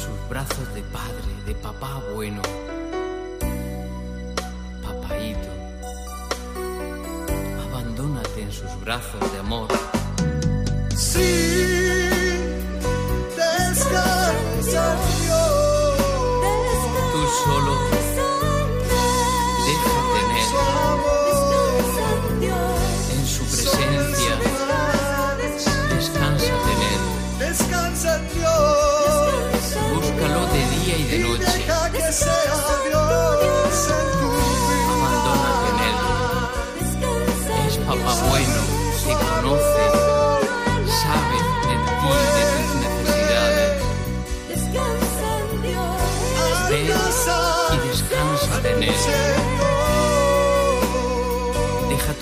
sus 0.00 0.28
brazos 0.30 0.74
de 0.74 0.80
padre, 0.84 1.30
de 1.44 1.54
papá 1.56 2.02
bueno. 2.14 2.40
Papaíto. 4.82 5.50
Abandónate 7.68 8.42
en 8.44 8.52
sus 8.52 8.80
brazos 8.80 9.20
de 9.30 9.38
amor. 9.40 9.68
Sí, 10.96 11.73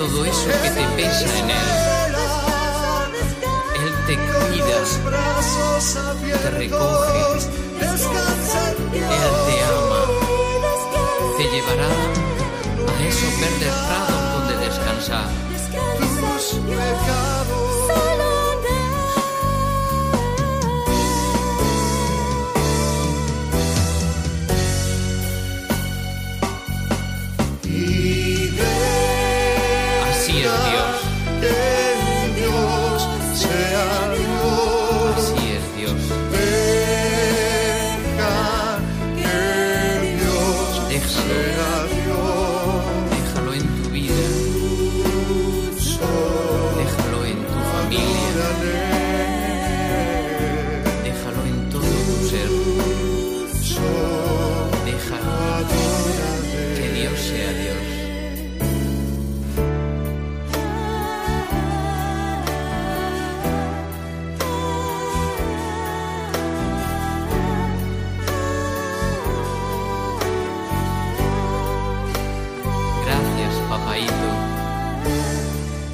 todo 0.02 0.24
eso 0.24 0.48
que 0.62 0.70
te 0.70 0.84
pesa 0.96 1.38
en 1.38 1.50
Él. 1.50 2.14
Él 3.82 3.92
te 4.06 4.14
cuida, 4.16 4.78
te 6.42 6.50
recoge. 6.50 7.20
Él 7.80 7.96
te 9.46 9.56
ama, 9.62 10.02
te 11.36 11.44
llevará 11.52 11.92
a 12.88 13.08
esos 13.08 13.32
verdes 13.40 13.74
prados 13.86 14.20
donde 14.34 14.54
descansar. 14.66 15.28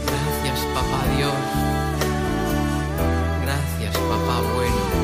Gracias, 0.06 0.60
papá 0.74 1.04
Dios. 1.16 1.32
Gracias, 3.44 3.96
papá 3.96 4.40
bueno. 4.54 4.98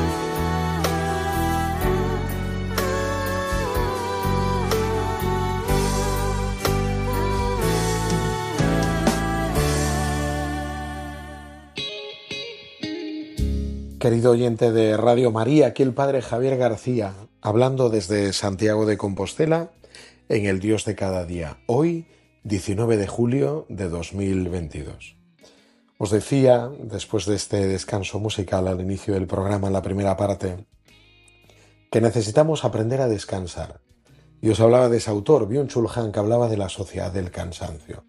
Querido 13.99 14.33
oyente 14.33 14.71
de 14.71 14.99
Radio 14.99 15.31
María, 15.31 15.69
aquí 15.69 15.83
el 15.83 15.95
Padre 15.95 16.21
Javier 16.21 16.59
García, 16.59 17.15
hablando 17.41 17.89
desde 17.89 18.35
Santiago 18.35 18.85
de 18.85 18.99
Compostela 18.99 19.71
en 20.29 20.45
el 20.45 20.61
Dios 20.61 20.85
de 20.85 20.95
cada 20.95 21.25
día. 21.25 21.57
Hoy 21.65 22.05
19 22.47 22.99
de 22.99 23.07
julio 23.07 23.65
de 23.71 23.89
2022. 23.89 25.17
Os 25.97 26.11
decía, 26.11 26.71
después 26.79 27.25
de 27.25 27.37
este 27.37 27.67
descanso 27.67 28.21
musical 28.21 28.69
al 28.69 28.83
inicio 28.83 29.15
del 29.15 29.27
programa, 29.27 29.69
en 29.69 29.73
la 29.73 29.81
primera 29.81 30.15
parte, 30.19 30.67
que 31.91 32.03
necesitamos 32.03 32.67
aprender 32.67 33.01
a 33.01 33.09
descansar. 33.09 33.81
Y 34.43 34.51
os 34.51 34.61
hablaba 34.61 34.91
de 34.91 34.99
ese 34.99 35.09
autor, 35.09 35.49
Byung-Chul 35.49 35.89
Han, 35.97 36.13
que 36.13 36.19
hablaba 36.19 36.51
de 36.51 36.59
la 36.59 36.69
sociedad 36.69 37.11
del 37.11 37.31
cansancio. 37.31 38.05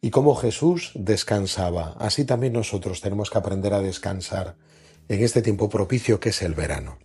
Y 0.00 0.10
cómo 0.10 0.36
Jesús 0.36 0.92
descansaba, 0.94 1.96
así 1.98 2.24
también 2.24 2.52
nosotros 2.52 3.00
tenemos 3.00 3.28
que 3.28 3.38
aprender 3.38 3.74
a 3.74 3.80
descansar 3.80 4.54
en 5.08 5.20
este 5.20 5.42
tiempo 5.42 5.68
propicio 5.68 6.20
que 6.20 6.28
es 6.28 6.42
el 6.42 6.54
verano. 6.54 6.98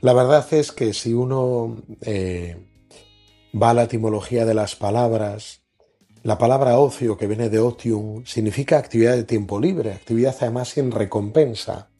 La 0.00 0.14
verdad 0.14 0.52
es 0.52 0.72
que 0.72 0.92
si 0.94 1.14
uno 1.14 1.76
eh, 2.00 2.67
va 3.60 3.74
la 3.74 3.84
etimología 3.84 4.44
de 4.44 4.54
las 4.54 4.76
palabras, 4.76 5.62
la 6.22 6.36
palabra 6.36 6.78
ocio, 6.78 7.16
que 7.16 7.26
viene 7.26 7.48
de 7.48 7.58
otium, 7.58 8.24
significa 8.26 8.78
actividad 8.78 9.14
de 9.14 9.24
tiempo 9.24 9.60
libre, 9.60 9.92
actividad 9.92 10.36
además 10.40 10.70
sin 10.70 10.90
recompensa. 10.90 11.90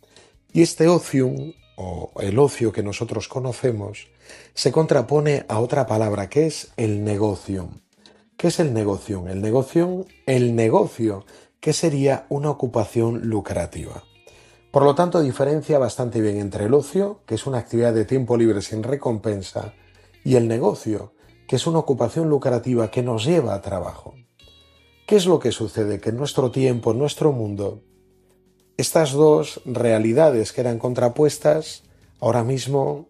Y 0.52 0.62
este 0.62 0.88
ocium, 0.88 1.52
o 1.76 2.12
el 2.20 2.38
ocio 2.38 2.72
que 2.72 2.82
nosotros 2.82 3.28
conocemos, 3.28 4.08
se 4.54 4.72
contrapone 4.72 5.46
a 5.48 5.60
otra 5.60 5.86
palabra 5.86 6.28
que 6.28 6.46
es 6.46 6.72
el 6.76 7.04
negocio. 7.04 7.70
¿Qué 8.36 8.48
es 8.48 8.60
el 8.60 8.74
negocio? 8.74 9.26
El 9.28 9.40
negocio, 9.40 10.06
el 10.26 10.54
negocio, 10.54 11.24
que 11.60 11.72
sería 11.72 12.26
una 12.28 12.50
ocupación 12.50 13.28
lucrativa. 13.28 14.04
Por 14.70 14.82
lo 14.82 14.94
tanto, 14.94 15.20
diferencia 15.20 15.78
bastante 15.78 16.20
bien 16.20 16.38
entre 16.38 16.66
el 16.66 16.74
ocio, 16.74 17.20
que 17.26 17.36
es 17.36 17.46
una 17.46 17.58
actividad 17.58 17.94
de 17.94 18.04
tiempo 18.04 18.36
libre 18.36 18.62
sin 18.62 18.82
recompensa, 18.82 19.74
y 20.24 20.34
el 20.34 20.46
negocio, 20.46 21.12
que 21.48 21.56
es 21.56 21.66
una 21.66 21.78
ocupación 21.78 22.28
lucrativa 22.28 22.90
que 22.90 23.02
nos 23.02 23.24
lleva 23.24 23.54
a 23.54 23.62
trabajo. 23.62 24.14
¿Qué 25.06 25.16
es 25.16 25.24
lo 25.24 25.40
que 25.40 25.50
sucede? 25.50 25.98
Que 25.98 26.10
en 26.10 26.18
nuestro 26.18 26.50
tiempo, 26.50 26.92
en 26.92 26.98
nuestro 26.98 27.32
mundo, 27.32 27.82
estas 28.76 29.12
dos 29.12 29.62
realidades 29.64 30.52
que 30.52 30.60
eran 30.60 30.78
contrapuestas, 30.78 31.84
ahora 32.20 32.44
mismo 32.44 33.08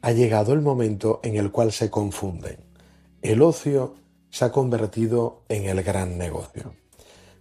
ha 0.00 0.12
llegado 0.12 0.52
el 0.52 0.60
momento 0.60 1.18
en 1.24 1.36
el 1.36 1.50
cual 1.50 1.72
se 1.72 1.90
confunden. 1.90 2.58
El 3.20 3.42
ocio 3.42 3.96
se 4.30 4.44
ha 4.44 4.52
convertido 4.52 5.42
en 5.48 5.64
el 5.64 5.82
gran 5.82 6.18
negocio. 6.18 6.72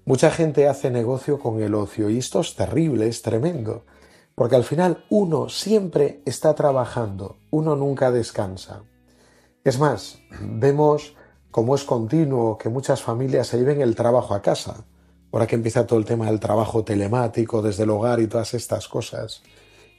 Mucha 0.06 0.32
gente 0.32 0.68
hace 0.68 0.90
negocio 0.90 1.38
con 1.38 1.62
el 1.62 1.76
ocio 1.76 2.10
y 2.10 2.18
esto 2.18 2.40
es 2.40 2.56
terrible, 2.56 3.08
es 3.08 3.22
tremendo, 3.22 3.86
porque 4.34 4.56
al 4.56 4.64
final 4.64 5.06
uno 5.12 5.50
siempre 5.50 6.24
está 6.26 6.56
trabajando, 6.56 7.38
uno 7.52 7.76
nunca 7.76 8.10
descansa. 8.10 8.82
Es 9.64 9.78
más, 9.78 10.20
vemos 10.42 11.16
cómo 11.52 11.76
es 11.76 11.84
continuo 11.84 12.58
que 12.58 12.70
muchas 12.70 13.02
familias 13.02 13.48
se 13.48 13.58
lleven 13.58 13.82
el 13.82 13.96
trabajo 13.96 14.34
a 14.34 14.42
casa, 14.42 14.86
ahora 15.32 15.48
que 15.48 15.56
empieza 15.56 15.86
todo 15.86 16.00
el 16.00 16.06
tema 16.06 16.28
del 16.28 16.40
trabajo 16.40 16.84
telemático 16.86 17.62
desde 17.62 17.84
el 17.84 17.90
hogar 17.90 18.22
y 18.22 18.28
todas 18.28 18.54
estas 18.54 18.88
cosas. 18.88 19.44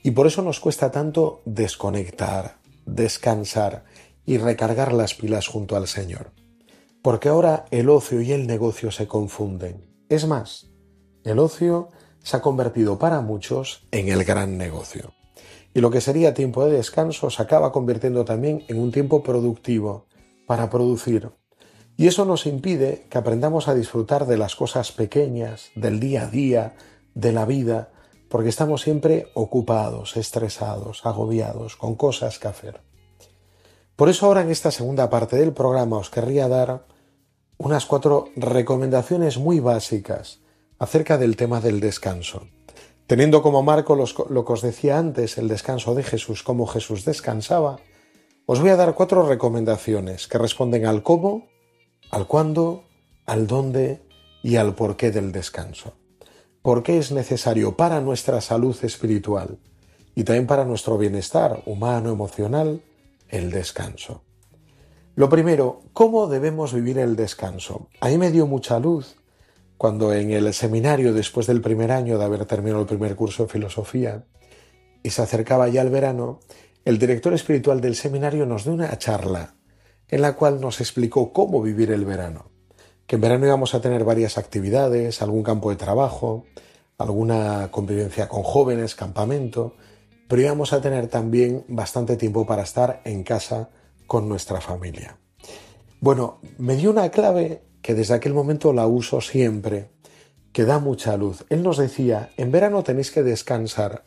Y 0.02 0.12
por 0.12 0.26
eso 0.26 0.40
nos 0.40 0.60
cuesta 0.60 0.90
tanto 0.90 1.42
desconectar, 1.44 2.56
descansar 2.86 3.84
y 4.24 4.38
recargar 4.38 4.94
las 4.94 5.14
pilas 5.14 5.46
junto 5.46 5.76
al 5.76 5.88
Señor. 5.88 6.32
Porque 7.02 7.28
ahora 7.28 7.66
el 7.70 7.90
ocio 7.90 8.22
y 8.22 8.32
el 8.32 8.46
negocio 8.46 8.90
se 8.90 9.06
confunden. 9.06 9.90
Es 10.08 10.26
más, 10.26 10.70
el 11.24 11.38
ocio 11.38 11.88
se 12.22 12.36
ha 12.36 12.40
convertido 12.40 12.98
para 12.98 13.20
muchos 13.20 13.86
en 13.90 14.08
el 14.08 14.24
gran 14.24 14.56
negocio. 14.56 15.12
Y 15.72 15.80
lo 15.80 15.90
que 15.90 16.00
sería 16.00 16.34
tiempo 16.34 16.64
de 16.64 16.72
descanso 16.72 17.30
se 17.30 17.42
acaba 17.42 17.72
convirtiendo 17.72 18.24
también 18.24 18.64
en 18.68 18.78
un 18.78 18.90
tiempo 18.90 19.22
productivo 19.22 20.06
para 20.46 20.68
producir. 20.68 21.30
Y 21.96 22.06
eso 22.06 22.24
nos 22.24 22.46
impide 22.46 23.06
que 23.10 23.18
aprendamos 23.18 23.68
a 23.68 23.74
disfrutar 23.74 24.26
de 24.26 24.38
las 24.38 24.56
cosas 24.56 24.90
pequeñas, 24.90 25.70
del 25.74 26.00
día 26.00 26.22
a 26.22 26.26
día, 26.26 26.74
de 27.14 27.32
la 27.32 27.44
vida, 27.44 27.90
porque 28.28 28.48
estamos 28.48 28.82
siempre 28.82 29.26
ocupados, 29.34 30.16
estresados, 30.16 31.04
agobiados, 31.04 31.76
con 31.76 31.96
cosas 31.96 32.38
que 32.38 32.48
hacer. 32.48 32.80
Por 33.96 34.08
eso 34.08 34.26
ahora 34.26 34.40
en 34.40 34.50
esta 34.50 34.70
segunda 34.70 35.10
parte 35.10 35.36
del 35.36 35.52
programa 35.52 35.98
os 35.98 36.10
querría 36.10 36.48
dar 36.48 36.86
unas 37.58 37.84
cuatro 37.84 38.28
recomendaciones 38.34 39.36
muy 39.36 39.60
básicas 39.60 40.40
acerca 40.78 41.18
del 41.18 41.36
tema 41.36 41.60
del 41.60 41.80
descanso. 41.80 42.46
Teniendo 43.10 43.42
como 43.42 43.64
marco 43.64 43.96
lo 43.96 44.44
que 44.44 44.52
os 44.52 44.62
decía 44.62 44.96
antes, 44.96 45.36
el 45.36 45.48
descanso 45.48 45.96
de 45.96 46.04
Jesús, 46.04 46.44
cómo 46.44 46.68
Jesús 46.68 47.04
descansaba, 47.04 47.80
os 48.46 48.60
voy 48.60 48.70
a 48.70 48.76
dar 48.76 48.94
cuatro 48.94 49.26
recomendaciones 49.26 50.28
que 50.28 50.38
responden 50.38 50.86
al 50.86 51.02
cómo, 51.02 51.48
al 52.12 52.28
cuándo, 52.28 52.84
al 53.26 53.48
dónde 53.48 54.00
y 54.44 54.54
al 54.54 54.76
porqué 54.76 55.10
del 55.10 55.32
descanso. 55.32 55.94
¿Por 56.62 56.84
qué 56.84 56.98
es 56.98 57.10
necesario 57.10 57.76
para 57.76 58.00
nuestra 58.00 58.40
salud 58.40 58.76
espiritual 58.84 59.58
y 60.14 60.22
también 60.22 60.46
para 60.46 60.64
nuestro 60.64 60.96
bienestar 60.96 61.64
humano, 61.66 62.12
emocional, 62.12 62.80
el 63.28 63.50
descanso? 63.50 64.22
Lo 65.16 65.28
primero, 65.28 65.80
¿cómo 65.94 66.28
debemos 66.28 66.72
vivir 66.72 66.96
el 66.98 67.16
descanso? 67.16 67.88
Ahí 68.00 68.18
me 68.18 68.30
dio 68.30 68.46
mucha 68.46 68.78
luz 68.78 69.16
cuando 69.80 70.12
en 70.12 70.30
el 70.30 70.52
seminario, 70.52 71.14
después 71.14 71.46
del 71.46 71.62
primer 71.62 71.90
año 71.90 72.18
de 72.18 72.24
haber 72.26 72.44
terminado 72.44 72.82
el 72.82 72.86
primer 72.86 73.16
curso 73.16 73.44
de 73.44 73.48
filosofía, 73.48 74.26
y 75.02 75.08
se 75.08 75.22
acercaba 75.22 75.70
ya 75.70 75.80
el 75.80 75.88
verano, 75.88 76.40
el 76.84 76.98
director 76.98 77.32
espiritual 77.32 77.80
del 77.80 77.96
seminario 77.96 78.44
nos 78.44 78.64
dio 78.64 78.74
una 78.74 78.98
charla 78.98 79.54
en 80.08 80.20
la 80.20 80.34
cual 80.34 80.60
nos 80.60 80.82
explicó 80.82 81.32
cómo 81.32 81.62
vivir 81.62 81.92
el 81.92 82.04
verano. 82.04 82.50
Que 83.06 83.16
en 83.16 83.22
verano 83.22 83.46
íbamos 83.46 83.74
a 83.74 83.80
tener 83.80 84.04
varias 84.04 84.36
actividades, 84.36 85.22
algún 85.22 85.42
campo 85.42 85.70
de 85.70 85.76
trabajo, 85.76 86.44
alguna 86.98 87.70
convivencia 87.70 88.28
con 88.28 88.42
jóvenes, 88.42 88.94
campamento, 88.94 89.76
pero 90.28 90.42
íbamos 90.42 90.74
a 90.74 90.82
tener 90.82 91.06
también 91.06 91.64
bastante 91.68 92.18
tiempo 92.18 92.44
para 92.44 92.64
estar 92.64 93.00
en 93.06 93.22
casa 93.22 93.70
con 94.06 94.28
nuestra 94.28 94.60
familia. 94.60 95.16
Bueno, 96.02 96.38
me 96.58 96.76
dio 96.76 96.90
una 96.90 97.08
clave 97.08 97.62
que 97.82 97.94
desde 97.94 98.14
aquel 98.14 98.34
momento 98.34 98.72
la 98.72 98.86
uso 98.86 99.20
siempre, 99.20 99.90
que 100.52 100.64
da 100.64 100.78
mucha 100.78 101.16
luz. 101.16 101.44
Él 101.48 101.62
nos 101.62 101.78
decía, 101.78 102.30
en 102.36 102.50
verano 102.50 102.82
tenéis 102.82 103.10
que 103.10 103.22
descansar. 103.22 104.04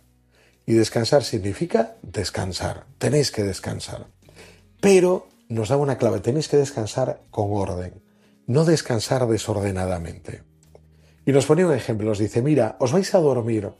Y 0.65 0.73
descansar 0.73 1.23
significa 1.23 1.95
descansar, 2.01 2.85
tenéis 2.97 3.31
que 3.31 3.43
descansar. 3.43 4.07
Pero 4.79 5.27
nos 5.49 5.69
da 5.69 5.77
una 5.77 5.97
clave, 5.97 6.19
tenéis 6.19 6.47
que 6.47 6.57
descansar 6.57 7.21
con 7.31 7.47
orden, 7.51 8.01
no 8.47 8.63
descansar 8.63 9.27
desordenadamente. 9.27 10.43
Y 11.25 11.31
nos 11.31 11.45
ponía 11.45 11.67
un 11.67 11.73
ejemplo, 11.73 12.07
nos 12.09 12.19
dice, 12.19 12.41
mira, 12.41 12.77
os 12.79 12.91
vais 12.91 13.13
a 13.13 13.19
dormir, 13.19 13.71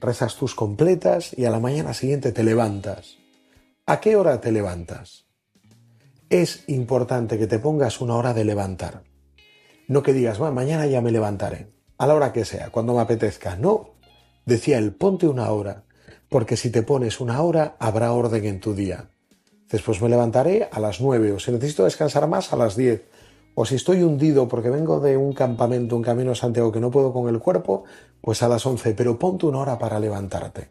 rezas 0.00 0.36
tus 0.36 0.54
completas 0.54 1.32
y 1.36 1.44
a 1.46 1.50
la 1.50 1.60
mañana 1.60 1.94
siguiente 1.94 2.32
te 2.32 2.42
levantas. 2.42 3.18
¿A 3.86 4.00
qué 4.00 4.16
hora 4.16 4.40
te 4.40 4.52
levantas? 4.52 5.26
es 6.32 6.64
importante 6.68 7.38
que 7.38 7.46
te 7.46 7.58
pongas 7.58 8.00
una 8.00 8.14
hora 8.14 8.32
de 8.32 8.44
levantar. 8.44 9.02
No 9.92 10.02
que 10.02 10.14
digas, 10.14 10.40
mañana 10.40 10.86
ya 10.86 11.02
me 11.02 11.10
levantaré, 11.10 11.66
a 11.98 12.06
la 12.06 12.14
hora 12.14 12.32
que 12.32 12.46
sea, 12.46 12.70
cuando 12.70 12.94
me 12.94 13.02
apetezca. 13.02 13.56
No, 13.56 13.90
decía 14.46 14.78
él, 14.78 14.94
ponte 14.94 15.28
una 15.28 15.50
hora, 15.50 15.84
porque 16.30 16.56
si 16.56 16.70
te 16.70 16.82
pones 16.82 17.20
una 17.20 17.42
hora 17.42 17.76
habrá 17.78 18.14
orden 18.14 18.46
en 18.46 18.58
tu 18.58 18.72
día. 18.72 19.10
Después 19.70 20.00
me 20.00 20.08
levantaré 20.08 20.66
a 20.72 20.80
las 20.80 21.02
nueve, 21.02 21.30
o 21.32 21.38
si 21.38 21.52
necesito 21.52 21.84
descansar 21.84 22.26
más, 22.26 22.54
a 22.54 22.56
las 22.56 22.74
diez. 22.74 23.02
O 23.54 23.66
si 23.66 23.74
estoy 23.74 24.02
hundido 24.02 24.48
porque 24.48 24.70
vengo 24.70 24.98
de 24.98 25.18
un 25.18 25.34
campamento, 25.34 25.94
un 25.94 26.02
camino 26.02 26.30
a 26.30 26.36
Santiago 26.36 26.72
que 26.72 26.80
no 26.80 26.90
puedo 26.90 27.12
con 27.12 27.28
el 27.28 27.38
cuerpo, 27.38 27.84
pues 28.22 28.42
a 28.42 28.48
las 28.48 28.64
once, 28.64 28.94
pero 28.94 29.18
ponte 29.18 29.44
una 29.44 29.58
hora 29.58 29.78
para 29.78 30.00
levantarte. 30.00 30.70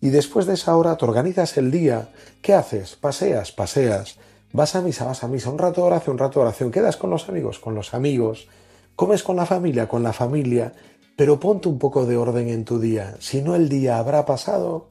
Y 0.00 0.10
después 0.10 0.46
de 0.46 0.54
esa 0.54 0.76
hora 0.76 0.96
te 0.96 1.04
organizas 1.04 1.56
el 1.56 1.72
día. 1.72 2.10
¿Qué 2.42 2.54
haces? 2.54 2.94
Paseas, 2.94 3.50
paseas 3.50 4.20
Vas 4.52 4.74
a 4.74 4.80
misa, 4.80 5.04
vas 5.04 5.22
a 5.24 5.28
misa, 5.28 5.50
un 5.50 5.58
rato 5.58 5.80
de 5.80 5.88
oración, 5.88 6.14
un 6.14 6.18
rato 6.18 6.40
de 6.40 6.46
oración, 6.46 6.70
quedas 6.70 6.96
con 6.96 7.10
los 7.10 7.28
amigos, 7.28 7.58
con 7.58 7.74
los 7.74 7.94
amigos, 7.94 8.48
comes 8.94 9.22
con 9.22 9.36
la 9.36 9.46
familia, 9.46 9.88
con 9.88 10.02
la 10.02 10.12
familia, 10.12 10.72
pero 11.16 11.40
ponte 11.40 11.68
un 11.68 11.78
poco 11.78 12.06
de 12.06 12.16
orden 12.16 12.48
en 12.48 12.64
tu 12.64 12.78
día, 12.78 13.16
si 13.20 13.42
no 13.42 13.54
el 13.54 13.68
día 13.68 13.98
habrá 13.98 14.24
pasado 14.24 14.90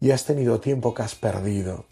y 0.00 0.10
has 0.10 0.24
tenido 0.24 0.60
tiempo 0.60 0.94
que 0.94 1.02
has 1.02 1.14
perdido. 1.14 1.86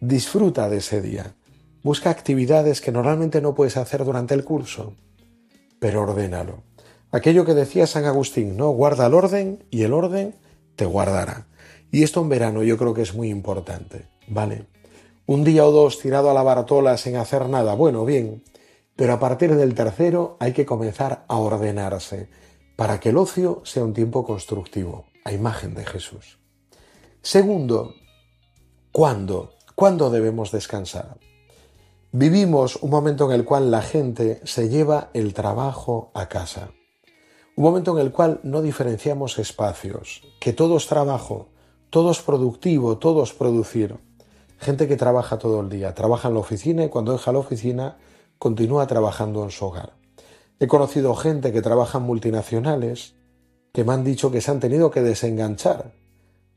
Disfruta 0.00 0.68
de 0.68 0.78
ese 0.78 1.02
día. 1.02 1.34
Busca 1.82 2.10
actividades 2.10 2.80
que 2.80 2.92
normalmente 2.92 3.40
no 3.40 3.54
puedes 3.54 3.76
hacer 3.76 4.04
durante 4.04 4.34
el 4.34 4.44
curso, 4.44 4.94
pero 5.78 6.02
ordénalo. 6.02 6.62
Aquello 7.10 7.44
que 7.44 7.54
decía 7.54 7.86
San 7.86 8.04
Agustín, 8.04 8.56
¿no? 8.56 8.70
Guarda 8.70 9.06
el 9.06 9.14
orden 9.14 9.64
y 9.70 9.82
el 9.82 9.92
orden 9.92 10.34
te 10.76 10.84
guardará. 10.84 11.46
Y 11.90 12.02
esto 12.04 12.20
en 12.20 12.28
verano 12.28 12.62
yo 12.62 12.78
creo 12.78 12.94
que 12.94 13.02
es 13.02 13.14
muy 13.14 13.30
importante, 13.30 14.06
¿vale? 14.28 14.66
Un 15.30 15.44
día 15.44 15.64
o 15.64 15.70
dos 15.70 16.00
tirado 16.00 16.28
a 16.28 16.34
la 16.34 16.42
baratola 16.42 16.96
sin 16.96 17.14
hacer 17.14 17.48
nada, 17.48 17.74
bueno, 17.74 18.04
bien, 18.04 18.42
pero 18.96 19.12
a 19.12 19.20
partir 19.20 19.54
del 19.54 19.76
tercero 19.76 20.36
hay 20.40 20.52
que 20.52 20.66
comenzar 20.66 21.24
a 21.28 21.38
ordenarse, 21.38 22.28
para 22.74 22.98
que 22.98 23.10
el 23.10 23.16
ocio 23.16 23.62
sea 23.64 23.84
un 23.84 23.94
tiempo 23.94 24.24
constructivo, 24.24 25.04
a 25.24 25.30
imagen 25.32 25.74
de 25.74 25.86
Jesús. 25.86 26.40
Segundo, 27.22 27.94
¿cuándo? 28.90 29.52
¿Cuándo 29.76 30.10
debemos 30.10 30.50
descansar? 30.50 31.18
Vivimos 32.10 32.82
un 32.82 32.90
momento 32.90 33.26
en 33.26 33.38
el 33.38 33.44
cual 33.44 33.70
la 33.70 33.82
gente 33.82 34.40
se 34.42 34.68
lleva 34.68 35.10
el 35.14 35.32
trabajo 35.32 36.10
a 36.12 36.28
casa. 36.28 36.72
Un 37.54 37.62
momento 37.62 37.96
en 37.96 38.04
el 38.04 38.10
cual 38.10 38.40
no 38.42 38.62
diferenciamos 38.62 39.38
espacios, 39.38 40.22
que 40.40 40.52
todo 40.52 40.76
es 40.76 40.88
trabajo, 40.88 41.50
todo 41.88 42.10
es 42.10 42.18
productivo, 42.18 42.98
todo 42.98 43.22
es 43.22 43.32
producir. 43.32 44.09
Gente 44.60 44.86
que 44.86 44.98
trabaja 44.98 45.38
todo 45.38 45.62
el 45.62 45.70
día, 45.70 45.94
trabaja 45.94 46.28
en 46.28 46.34
la 46.34 46.40
oficina 46.40 46.84
y 46.84 46.90
cuando 46.90 47.12
deja 47.12 47.32
la 47.32 47.38
oficina 47.38 47.96
continúa 48.38 48.86
trabajando 48.86 49.42
en 49.42 49.50
su 49.50 49.64
hogar. 49.64 49.94
He 50.58 50.66
conocido 50.66 51.14
gente 51.14 51.50
que 51.50 51.62
trabaja 51.62 51.96
en 51.96 52.04
multinacionales 52.04 53.14
que 53.72 53.84
me 53.84 53.94
han 53.94 54.04
dicho 54.04 54.30
que 54.30 54.42
se 54.42 54.50
han 54.50 54.60
tenido 54.60 54.90
que 54.90 55.00
desenganchar, 55.00 55.94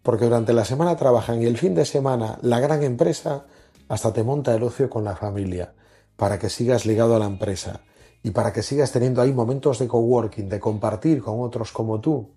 porque 0.02 0.26
durante 0.26 0.52
la 0.52 0.66
semana 0.66 0.98
trabajan 0.98 1.42
y 1.42 1.46
el 1.46 1.58
fin 1.58 1.76
de 1.76 1.86
semana 1.86 2.40
la 2.42 2.60
gran 2.60 2.84
empresa 2.84 3.46
hasta 3.88 4.12
te 4.12 4.24
monta 4.24 4.54
el 4.54 4.64
ocio 4.64 4.90
con 4.90 5.06
la 5.06 5.16
familia, 5.16 5.74
para 6.18 6.38
que 6.38 6.50
sigas 6.50 6.86
ligado 6.86 7.16
a 7.16 7.20
la 7.20 7.26
empresa 7.26 7.82
y 8.22 8.32
para 8.32 8.52
que 8.52 8.64
sigas 8.64 8.92
teniendo 8.92 9.22
ahí 9.22 9.32
momentos 9.32 9.80
de 9.80 9.88
coworking, 9.88 10.50
de 10.50 10.60
compartir 10.60 11.22
con 11.22 11.40
otros 11.40 11.72
como 11.72 12.02
tú, 12.02 12.32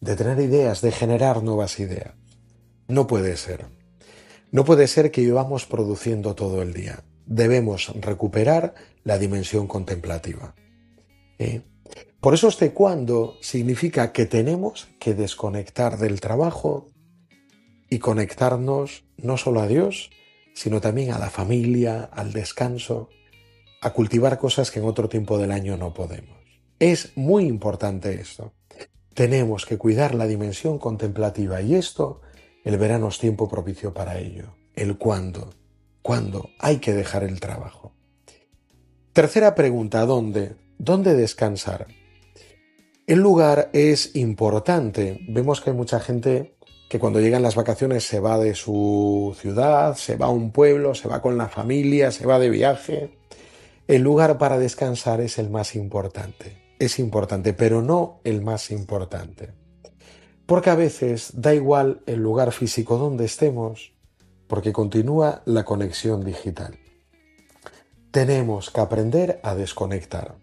de 0.00 0.16
tener 0.16 0.40
ideas, 0.40 0.80
de 0.80 0.92
generar 0.92 1.42
nuevas 1.42 1.78
ideas. 1.78 2.14
No 2.88 3.06
puede 3.06 3.36
ser. 3.36 3.79
No 4.52 4.64
puede 4.64 4.88
ser 4.88 5.10
que 5.10 5.20
vivamos 5.20 5.66
produciendo 5.66 6.34
todo 6.34 6.62
el 6.62 6.72
día. 6.72 7.04
Debemos 7.26 7.92
recuperar 8.00 8.74
la 9.04 9.18
dimensión 9.18 9.66
contemplativa. 9.68 10.54
¿Eh? 11.38 11.62
Por 12.20 12.34
eso 12.34 12.48
este 12.48 12.72
cuando 12.72 13.36
significa 13.40 14.12
que 14.12 14.26
tenemos 14.26 14.88
que 14.98 15.14
desconectar 15.14 15.98
del 15.98 16.20
trabajo 16.20 16.88
y 17.88 17.98
conectarnos 17.98 19.04
no 19.16 19.36
solo 19.36 19.60
a 19.60 19.68
Dios, 19.68 20.10
sino 20.54 20.80
también 20.80 21.12
a 21.12 21.18
la 21.18 21.30
familia, 21.30 22.04
al 22.12 22.32
descanso, 22.32 23.08
a 23.80 23.92
cultivar 23.92 24.38
cosas 24.38 24.70
que 24.70 24.80
en 24.80 24.86
otro 24.86 25.08
tiempo 25.08 25.38
del 25.38 25.52
año 25.52 25.76
no 25.76 25.94
podemos. 25.94 26.38
Es 26.78 27.16
muy 27.16 27.44
importante 27.46 28.20
esto. 28.20 28.52
Tenemos 29.14 29.64
que 29.64 29.78
cuidar 29.78 30.14
la 30.14 30.26
dimensión 30.26 30.78
contemplativa 30.78 31.62
y 31.62 31.74
esto, 31.74 32.20
el 32.64 32.76
verano 32.76 33.08
es 33.08 33.18
tiempo 33.18 33.48
propicio 33.48 33.94
para 33.94 34.18
ello. 34.18 34.54
El 34.74 34.98
cuándo. 34.98 35.54
¿Cuándo 36.02 36.50
hay 36.58 36.78
que 36.78 36.92
dejar 36.92 37.24
el 37.24 37.40
trabajo? 37.40 37.92
Tercera 39.12 39.54
pregunta, 39.54 40.04
¿dónde? 40.06 40.56
¿Dónde 40.78 41.14
descansar? 41.14 41.86
El 43.06 43.18
lugar 43.18 43.70
es 43.72 44.14
importante. 44.14 45.20
Vemos 45.28 45.60
que 45.60 45.70
hay 45.70 45.76
mucha 45.76 46.00
gente 46.00 46.54
que 46.88 46.98
cuando 46.98 47.20
llegan 47.20 47.42
las 47.42 47.54
vacaciones 47.54 48.04
se 48.04 48.20
va 48.20 48.38
de 48.38 48.54
su 48.54 49.36
ciudad, 49.40 49.96
se 49.96 50.16
va 50.16 50.26
a 50.26 50.30
un 50.30 50.52
pueblo, 50.52 50.94
se 50.94 51.08
va 51.08 51.22
con 51.22 51.38
la 51.38 51.48
familia, 51.48 52.12
se 52.12 52.26
va 52.26 52.38
de 52.38 52.50
viaje. 52.50 53.18
El 53.86 54.02
lugar 54.02 54.38
para 54.38 54.58
descansar 54.58 55.20
es 55.20 55.38
el 55.38 55.50
más 55.50 55.74
importante. 55.74 56.56
Es 56.78 56.98
importante, 56.98 57.52
pero 57.52 57.82
no 57.82 58.20
el 58.24 58.42
más 58.42 58.70
importante. 58.70 59.50
Porque 60.50 60.70
a 60.70 60.74
veces 60.74 61.30
da 61.34 61.54
igual 61.54 62.00
el 62.06 62.18
lugar 62.18 62.50
físico 62.50 62.98
donde 62.98 63.24
estemos, 63.24 63.92
porque 64.48 64.72
continúa 64.72 65.42
la 65.44 65.64
conexión 65.64 66.24
digital. 66.24 66.76
Tenemos 68.10 68.70
que 68.70 68.80
aprender 68.80 69.38
a 69.44 69.54
desconectar. 69.54 70.34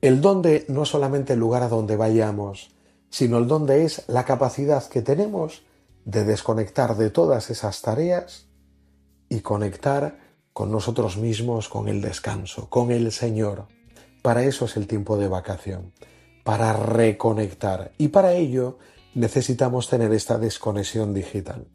El 0.00 0.22
dónde 0.22 0.64
no 0.68 0.86
solamente 0.86 1.34
el 1.34 1.40
lugar 1.40 1.62
a 1.62 1.68
donde 1.68 1.98
vayamos, 1.98 2.70
sino 3.10 3.36
el 3.36 3.46
dónde 3.46 3.84
es 3.84 4.04
la 4.08 4.24
capacidad 4.24 4.82
que 4.88 5.02
tenemos 5.02 5.62
de 6.06 6.24
desconectar 6.24 6.96
de 6.96 7.10
todas 7.10 7.50
esas 7.50 7.82
tareas 7.82 8.46
y 9.28 9.40
conectar 9.40 10.20
con 10.54 10.72
nosotros 10.72 11.18
mismos, 11.18 11.68
con 11.68 11.88
el 11.88 12.00
descanso, 12.00 12.70
con 12.70 12.90
el 12.90 13.12
Señor. 13.12 13.66
Para 14.22 14.42
eso 14.44 14.64
es 14.64 14.78
el 14.78 14.86
tiempo 14.86 15.18
de 15.18 15.28
vacación, 15.28 15.92
para 16.44 16.72
reconectar. 16.72 17.92
Y 17.98 18.08
para 18.08 18.32
ello 18.32 18.78
necesitamos 19.14 19.88
tener 19.88 20.12
esta 20.12 20.38
desconexión 20.38 21.14
digital. 21.14 21.66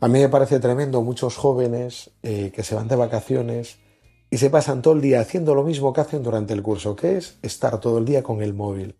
A 0.00 0.08
mí 0.08 0.20
me 0.20 0.28
parece 0.28 0.60
tremendo 0.60 1.02
muchos 1.02 1.36
jóvenes 1.36 2.10
eh, 2.22 2.52
que 2.54 2.62
se 2.62 2.74
van 2.74 2.88
de 2.88 2.96
vacaciones 2.96 3.78
y 4.30 4.38
se 4.38 4.50
pasan 4.50 4.82
todo 4.82 4.94
el 4.94 5.00
día 5.00 5.20
haciendo 5.20 5.54
lo 5.54 5.64
mismo 5.64 5.92
que 5.92 6.00
hacen 6.00 6.22
durante 6.22 6.54
el 6.54 6.62
curso, 6.62 6.94
que 6.94 7.16
es 7.16 7.38
estar 7.42 7.80
todo 7.80 7.98
el 7.98 8.04
día 8.04 8.22
con 8.22 8.42
el 8.42 8.54
móvil. 8.54 8.96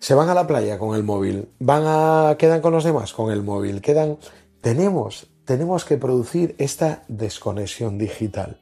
Se 0.00 0.14
van 0.14 0.28
a 0.28 0.34
la 0.34 0.46
playa 0.46 0.78
con 0.78 0.94
el 0.94 1.02
móvil, 1.02 1.48
van 1.58 1.84
a 1.86 2.36
quedan 2.38 2.60
con 2.60 2.72
los 2.72 2.84
demás 2.84 3.12
con 3.12 3.32
el 3.32 3.42
móvil, 3.42 3.80
quedan 3.80 4.18
tenemos 4.60 5.28
tenemos 5.48 5.86
que 5.86 5.96
producir 5.96 6.54
esta 6.58 7.04
desconexión 7.08 7.96
digital. 7.96 8.60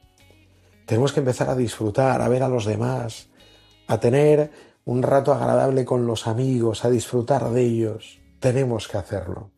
Tenemos 0.85 1.11
que 1.11 1.19
empezar 1.19 1.49
a 1.49 1.55
disfrutar, 1.55 2.21
a 2.21 2.29
ver 2.29 2.43
a 2.43 2.47
los 2.47 2.63
demás, 2.63 3.27
a 3.87 3.99
tener 3.99 4.51
un 4.87 5.03
rato 5.03 5.33
agradable 5.33 5.83
con 5.83 6.07
los 6.07 6.27
amigos, 6.27 6.85
a 6.85 6.89
disfrutar 6.89 7.49
de 7.49 7.61
ellos. 7.61 8.21
Tenemos 8.39 8.87
que 8.87 8.97
hacerlo. 8.97 9.51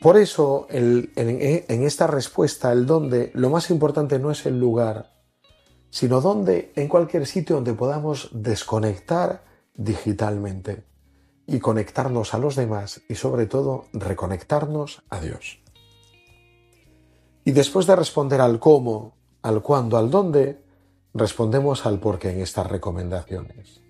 Por 0.00 0.16
eso, 0.16 0.66
en, 0.68 1.12
en 1.14 1.82
esta 1.84 2.08
respuesta, 2.08 2.72
el 2.72 2.84
dónde, 2.84 3.30
lo 3.34 3.50
más 3.50 3.70
importante 3.70 4.18
no 4.18 4.32
es 4.32 4.44
el 4.44 4.58
lugar, 4.58 5.12
sino 5.90 6.20
dónde, 6.20 6.72
en 6.74 6.88
cualquier 6.88 7.28
sitio 7.28 7.54
donde 7.54 7.72
podamos 7.74 8.30
desconectar 8.32 9.44
digitalmente 9.74 10.86
y 11.46 11.60
conectarnos 11.60 12.34
a 12.34 12.38
los 12.38 12.56
demás 12.56 13.00
y 13.08 13.14
sobre 13.14 13.46
todo 13.46 13.84
reconectarnos 13.92 15.04
a 15.08 15.20
Dios. 15.20 15.60
Y 17.44 17.52
después 17.52 17.86
de 17.86 17.94
responder 17.94 18.40
al 18.40 18.58
cómo, 18.58 19.14
al 19.40 19.62
cuándo, 19.62 19.98
al 19.98 20.10
dónde, 20.10 20.64
respondemos 21.14 21.86
al 21.86 22.00
por 22.00 22.18
qué 22.18 22.30
en 22.30 22.40
estas 22.40 22.66
recomendaciones. 22.66 23.81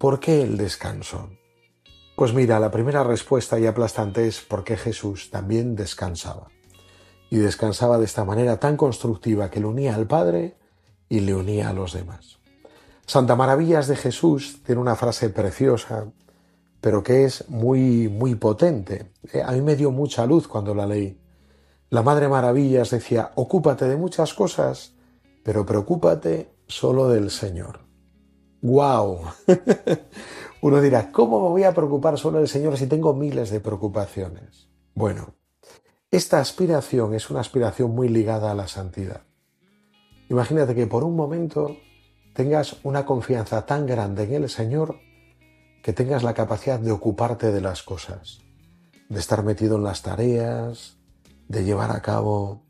¿Por 0.00 0.18
qué 0.18 0.40
el 0.40 0.56
descanso? 0.56 1.28
Pues 2.16 2.32
mira, 2.32 2.58
la 2.58 2.70
primera 2.70 3.04
respuesta 3.04 3.60
y 3.60 3.66
aplastante 3.66 4.26
es 4.26 4.40
porque 4.40 4.78
Jesús 4.78 5.28
también 5.28 5.76
descansaba. 5.76 6.48
Y 7.28 7.36
descansaba 7.36 7.98
de 7.98 8.06
esta 8.06 8.24
manera 8.24 8.58
tan 8.58 8.78
constructiva 8.78 9.50
que 9.50 9.60
le 9.60 9.66
unía 9.66 9.94
al 9.94 10.06
Padre 10.06 10.56
y 11.10 11.20
le 11.20 11.34
unía 11.34 11.68
a 11.68 11.74
los 11.74 11.92
demás. 11.92 12.38
Santa 13.04 13.36
Maravillas 13.36 13.88
de 13.88 13.96
Jesús 13.96 14.62
tiene 14.64 14.80
una 14.80 14.96
frase 14.96 15.28
preciosa, 15.28 16.06
pero 16.80 17.02
que 17.02 17.26
es 17.26 17.46
muy, 17.50 18.08
muy 18.08 18.36
potente. 18.36 19.12
Eh, 19.34 19.42
a 19.44 19.52
mí 19.52 19.60
me 19.60 19.76
dio 19.76 19.90
mucha 19.90 20.24
luz 20.24 20.48
cuando 20.48 20.74
la 20.74 20.86
leí. 20.86 21.20
La 21.90 22.00
Madre 22.00 22.26
Maravillas 22.26 22.88
decía, 22.88 23.32
ocúpate 23.34 23.84
de 23.84 23.98
muchas 23.98 24.32
cosas, 24.32 24.94
pero 25.42 25.66
preocúpate 25.66 26.54
solo 26.66 27.10
del 27.10 27.30
Señor. 27.30 27.89
¡Guau! 28.62 29.22
Uno 30.62 30.80
dirá, 30.80 31.10
¿cómo 31.10 31.40
me 31.40 31.48
voy 31.48 31.64
a 31.64 31.72
preocupar 31.72 32.18
solo 32.18 32.38
del 32.38 32.48
Señor 32.48 32.76
si 32.76 32.86
tengo 32.86 33.14
miles 33.14 33.50
de 33.50 33.60
preocupaciones? 33.60 34.68
Bueno, 34.94 35.34
esta 36.10 36.40
aspiración 36.40 37.14
es 37.14 37.30
una 37.30 37.40
aspiración 37.40 37.92
muy 37.92 38.08
ligada 38.08 38.50
a 38.50 38.54
la 38.54 38.68
santidad. 38.68 39.22
Imagínate 40.28 40.74
que 40.74 40.86
por 40.86 41.04
un 41.04 41.16
momento 41.16 41.76
tengas 42.34 42.76
una 42.84 43.06
confianza 43.06 43.64
tan 43.64 43.86
grande 43.86 44.24
en 44.24 44.34
el 44.34 44.48
Señor 44.50 44.96
que 45.82 45.92
tengas 45.92 46.22
la 46.22 46.34
capacidad 46.34 46.78
de 46.78 46.92
ocuparte 46.92 47.52
de 47.52 47.60
las 47.60 47.82
cosas, 47.82 48.40
de 49.08 49.18
estar 49.18 49.42
metido 49.42 49.76
en 49.76 49.84
las 49.84 50.02
tareas, 50.02 50.98
de 51.48 51.64
llevar 51.64 51.90
a 51.90 52.02
cabo 52.02 52.62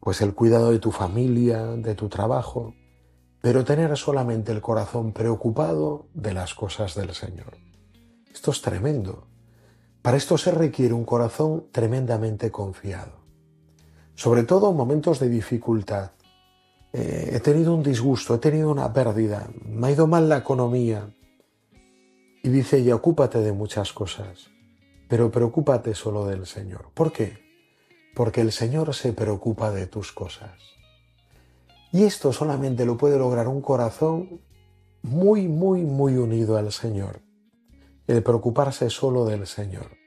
pues 0.00 0.22
el 0.22 0.34
cuidado 0.34 0.70
de 0.70 0.78
tu 0.78 0.90
familia, 0.92 1.62
de 1.76 1.94
tu 1.94 2.08
trabajo, 2.08 2.74
pero 3.40 3.64
tener 3.64 3.96
solamente 3.96 4.52
el 4.52 4.60
corazón 4.60 5.12
preocupado 5.12 6.06
de 6.14 6.34
las 6.34 6.54
cosas 6.54 6.94
del 6.94 7.14
Señor. 7.14 7.56
Esto 8.32 8.50
es 8.50 8.60
tremendo. 8.60 9.26
Para 10.02 10.16
esto 10.16 10.38
se 10.38 10.50
requiere 10.50 10.94
un 10.94 11.04
corazón 11.04 11.66
tremendamente 11.72 12.50
confiado. 12.50 13.20
Sobre 14.14 14.44
todo 14.44 14.70
en 14.70 14.76
momentos 14.76 15.18
de 15.18 15.28
dificultad, 15.28 16.12
eh, 16.92 17.30
he 17.32 17.40
tenido 17.40 17.74
un 17.74 17.82
disgusto, 17.82 18.34
he 18.34 18.38
tenido 18.38 18.70
una 18.70 18.92
pérdida, 18.92 19.48
me 19.64 19.88
ha 19.88 19.90
ido 19.92 20.06
mal 20.06 20.28
la 20.28 20.38
economía. 20.38 21.14
Y 22.42 22.48
dice 22.48 22.78
ella, 22.78 22.94
ocúpate 22.94 23.40
de 23.40 23.52
muchas 23.52 23.92
cosas, 23.92 24.50
pero 25.08 25.30
preocúpate 25.30 25.94
solo 25.94 26.26
del 26.26 26.46
Señor. 26.46 26.90
¿Por 26.94 27.12
qué? 27.12 27.38
Porque 28.14 28.40
el 28.40 28.52
Señor 28.52 28.94
se 28.94 29.12
preocupa 29.12 29.70
de 29.70 29.86
tus 29.86 30.12
cosas. 30.12 30.79
Y 31.92 32.04
esto 32.04 32.32
solamente 32.32 32.84
lo 32.84 32.96
puede 32.96 33.18
lograr 33.18 33.48
un 33.48 33.60
corazón 33.60 34.40
muy, 35.02 35.48
muy, 35.48 35.82
muy 35.82 36.16
unido 36.16 36.56
al 36.56 36.72
Señor. 36.72 37.20
El 38.06 38.22
preocuparse 38.22 38.90
solo 38.90 39.24
del 39.24 39.46
Señor. 39.46 39.98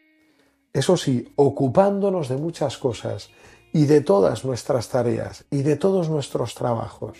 Eso 0.71 0.97
sí, 0.97 1.31
ocupándonos 1.35 2.29
de 2.29 2.37
muchas 2.37 2.77
cosas 2.77 3.29
y 3.73 3.85
de 3.85 4.01
todas 4.01 4.45
nuestras 4.45 4.89
tareas 4.89 5.45
y 5.51 5.63
de 5.63 5.75
todos 5.75 6.09
nuestros 6.09 6.55
trabajos, 6.55 7.17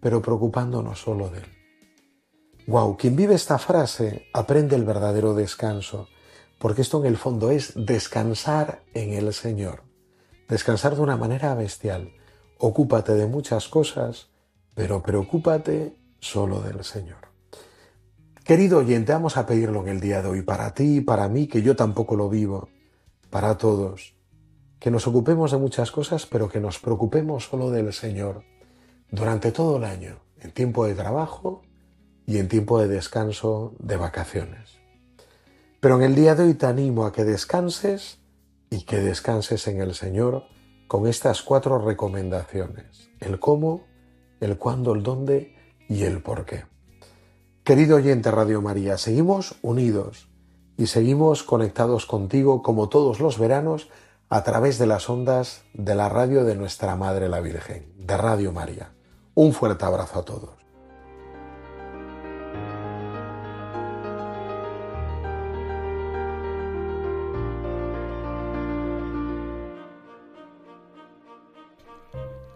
pero 0.00 0.22
preocupándonos 0.22 1.00
solo 1.00 1.28
de 1.28 1.38
Él. 1.38 1.46
Wow, 2.66 2.96
quien 2.96 3.16
vive 3.16 3.34
esta 3.34 3.58
frase 3.58 4.26
aprende 4.32 4.76
el 4.76 4.84
verdadero 4.84 5.34
descanso, 5.34 6.08
porque 6.58 6.82
esto 6.82 7.00
en 7.00 7.06
el 7.06 7.16
fondo 7.16 7.50
es 7.50 7.72
descansar 7.74 8.82
en 8.94 9.12
el 9.12 9.32
Señor, 9.32 9.82
descansar 10.48 10.94
de 10.94 11.02
una 11.02 11.16
manera 11.16 11.54
bestial. 11.54 12.12
Ocúpate 12.62 13.14
de 13.14 13.26
muchas 13.26 13.68
cosas, 13.68 14.28
pero 14.74 15.02
preocúpate 15.02 15.96
solo 16.18 16.60
del 16.60 16.84
Señor. 16.84 17.30
Querido 18.44 18.80
oyente, 18.80 19.14
vamos 19.14 19.38
a 19.38 19.46
pedirlo 19.46 19.80
en 19.80 19.88
el 19.88 20.00
día 20.00 20.20
de 20.20 20.28
hoy 20.28 20.42
para 20.42 20.74
ti 20.74 21.00
para 21.00 21.26
mí, 21.30 21.46
que 21.46 21.62
yo 21.62 21.74
tampoco 21.74 22.16
lo 22.16 22.28
vivo, 22.28 22.68
para 23.30 23.56
todos, 23.56 24.14
que 24.78 24.90
nos 24.90 25.06
ocupemos 25.06 25.52
de 25.52 25.56
muchas 25.56 25.90
cosas, 25.90 26.26
pero 26.26 26.50
que 26.50 26.60
nos 26.60 26.78
preocupemos 26.78 27.44
solo 27.44 27.70
del 27.70 27.94
Señor 27.94 28.44
durante 29.10 29.52
todo 29.52 29.78
el 29.78 29.84
año, 29.84 30.20
en 30.38 30.52
tiempo 30.52 30.84
de 30.84 30.94
trabajo 30.94 31.62
y 32.26 32.36
en 32.36 32.48
tiempo 32.48 32.78
de 32.78 32.88
descanso 32.88 33.72
de 33.78 33.96
vacaciones. 33.96 34.76
Pero 35.80 35.96
en 35.96 36.02
el 36.02 36.14
día 36.14 36.34
de 36.34 36.44
hoy 36.44 36.52
te 36.52 36.66
animo 36.66 37.06
a 37.06 37.12
que 37.12 37.24
descanses 37.24 38.18
y 38.68 38.82
que 38.82 38.98
descanses 38.98 39.66
en 39.66 39.80
el 39.80 39.94
Señor 39.94 40.44
con 40.90 41.06
estas 41.06 41.42
cuatro 41.42 41.78
recomendaciones, 41.78 43.10
el 43.20 43.38
cómo, 43.38 43.86
el 44.40 44.58
cuándo, 44.58 44.92
el 44.92 45.04
dónde 45.04 45.54
y 45.88 46.02
el 46.02 46.20
por 46.20 46.46
qué. 46.46 46.64
Querido 47.62 47.98
oyente 47.98 48.32
Radio 48.32 48.60
María, 48.60 48.98
seguimos 48.98 49.54
unidos 49.62 50.26
y 50.76 50.88
seguimos 50.88 51.44
conectados 51.44 52.06
contigo 52.06 52.60
como 52.64 52.88
todos 52.88 53.20
los 53.20 53.38
veranos 53.38 53.88
a 54.28 54.42
través 54.42 54.78
de 54.78 54.88
las 54.88 55.08
ondas 55.08 55.62
de 55.74 55.94
la 55.94 56.08
radio 56.08 56.42
de 56.42 56.56
nuestra 56.56 56.96
Madre 56.96 57.28
la 57.28 57.38
Virgen, 57.38 57.94
de 57.96 58.16
Radio 58.16 58.50
María. 58.50 58.92
Un 59.36 59.52
fuerte 59.52 59.84
abrazo 59.84 60.18
a 60.18 60.24
todos. 60.24 60.56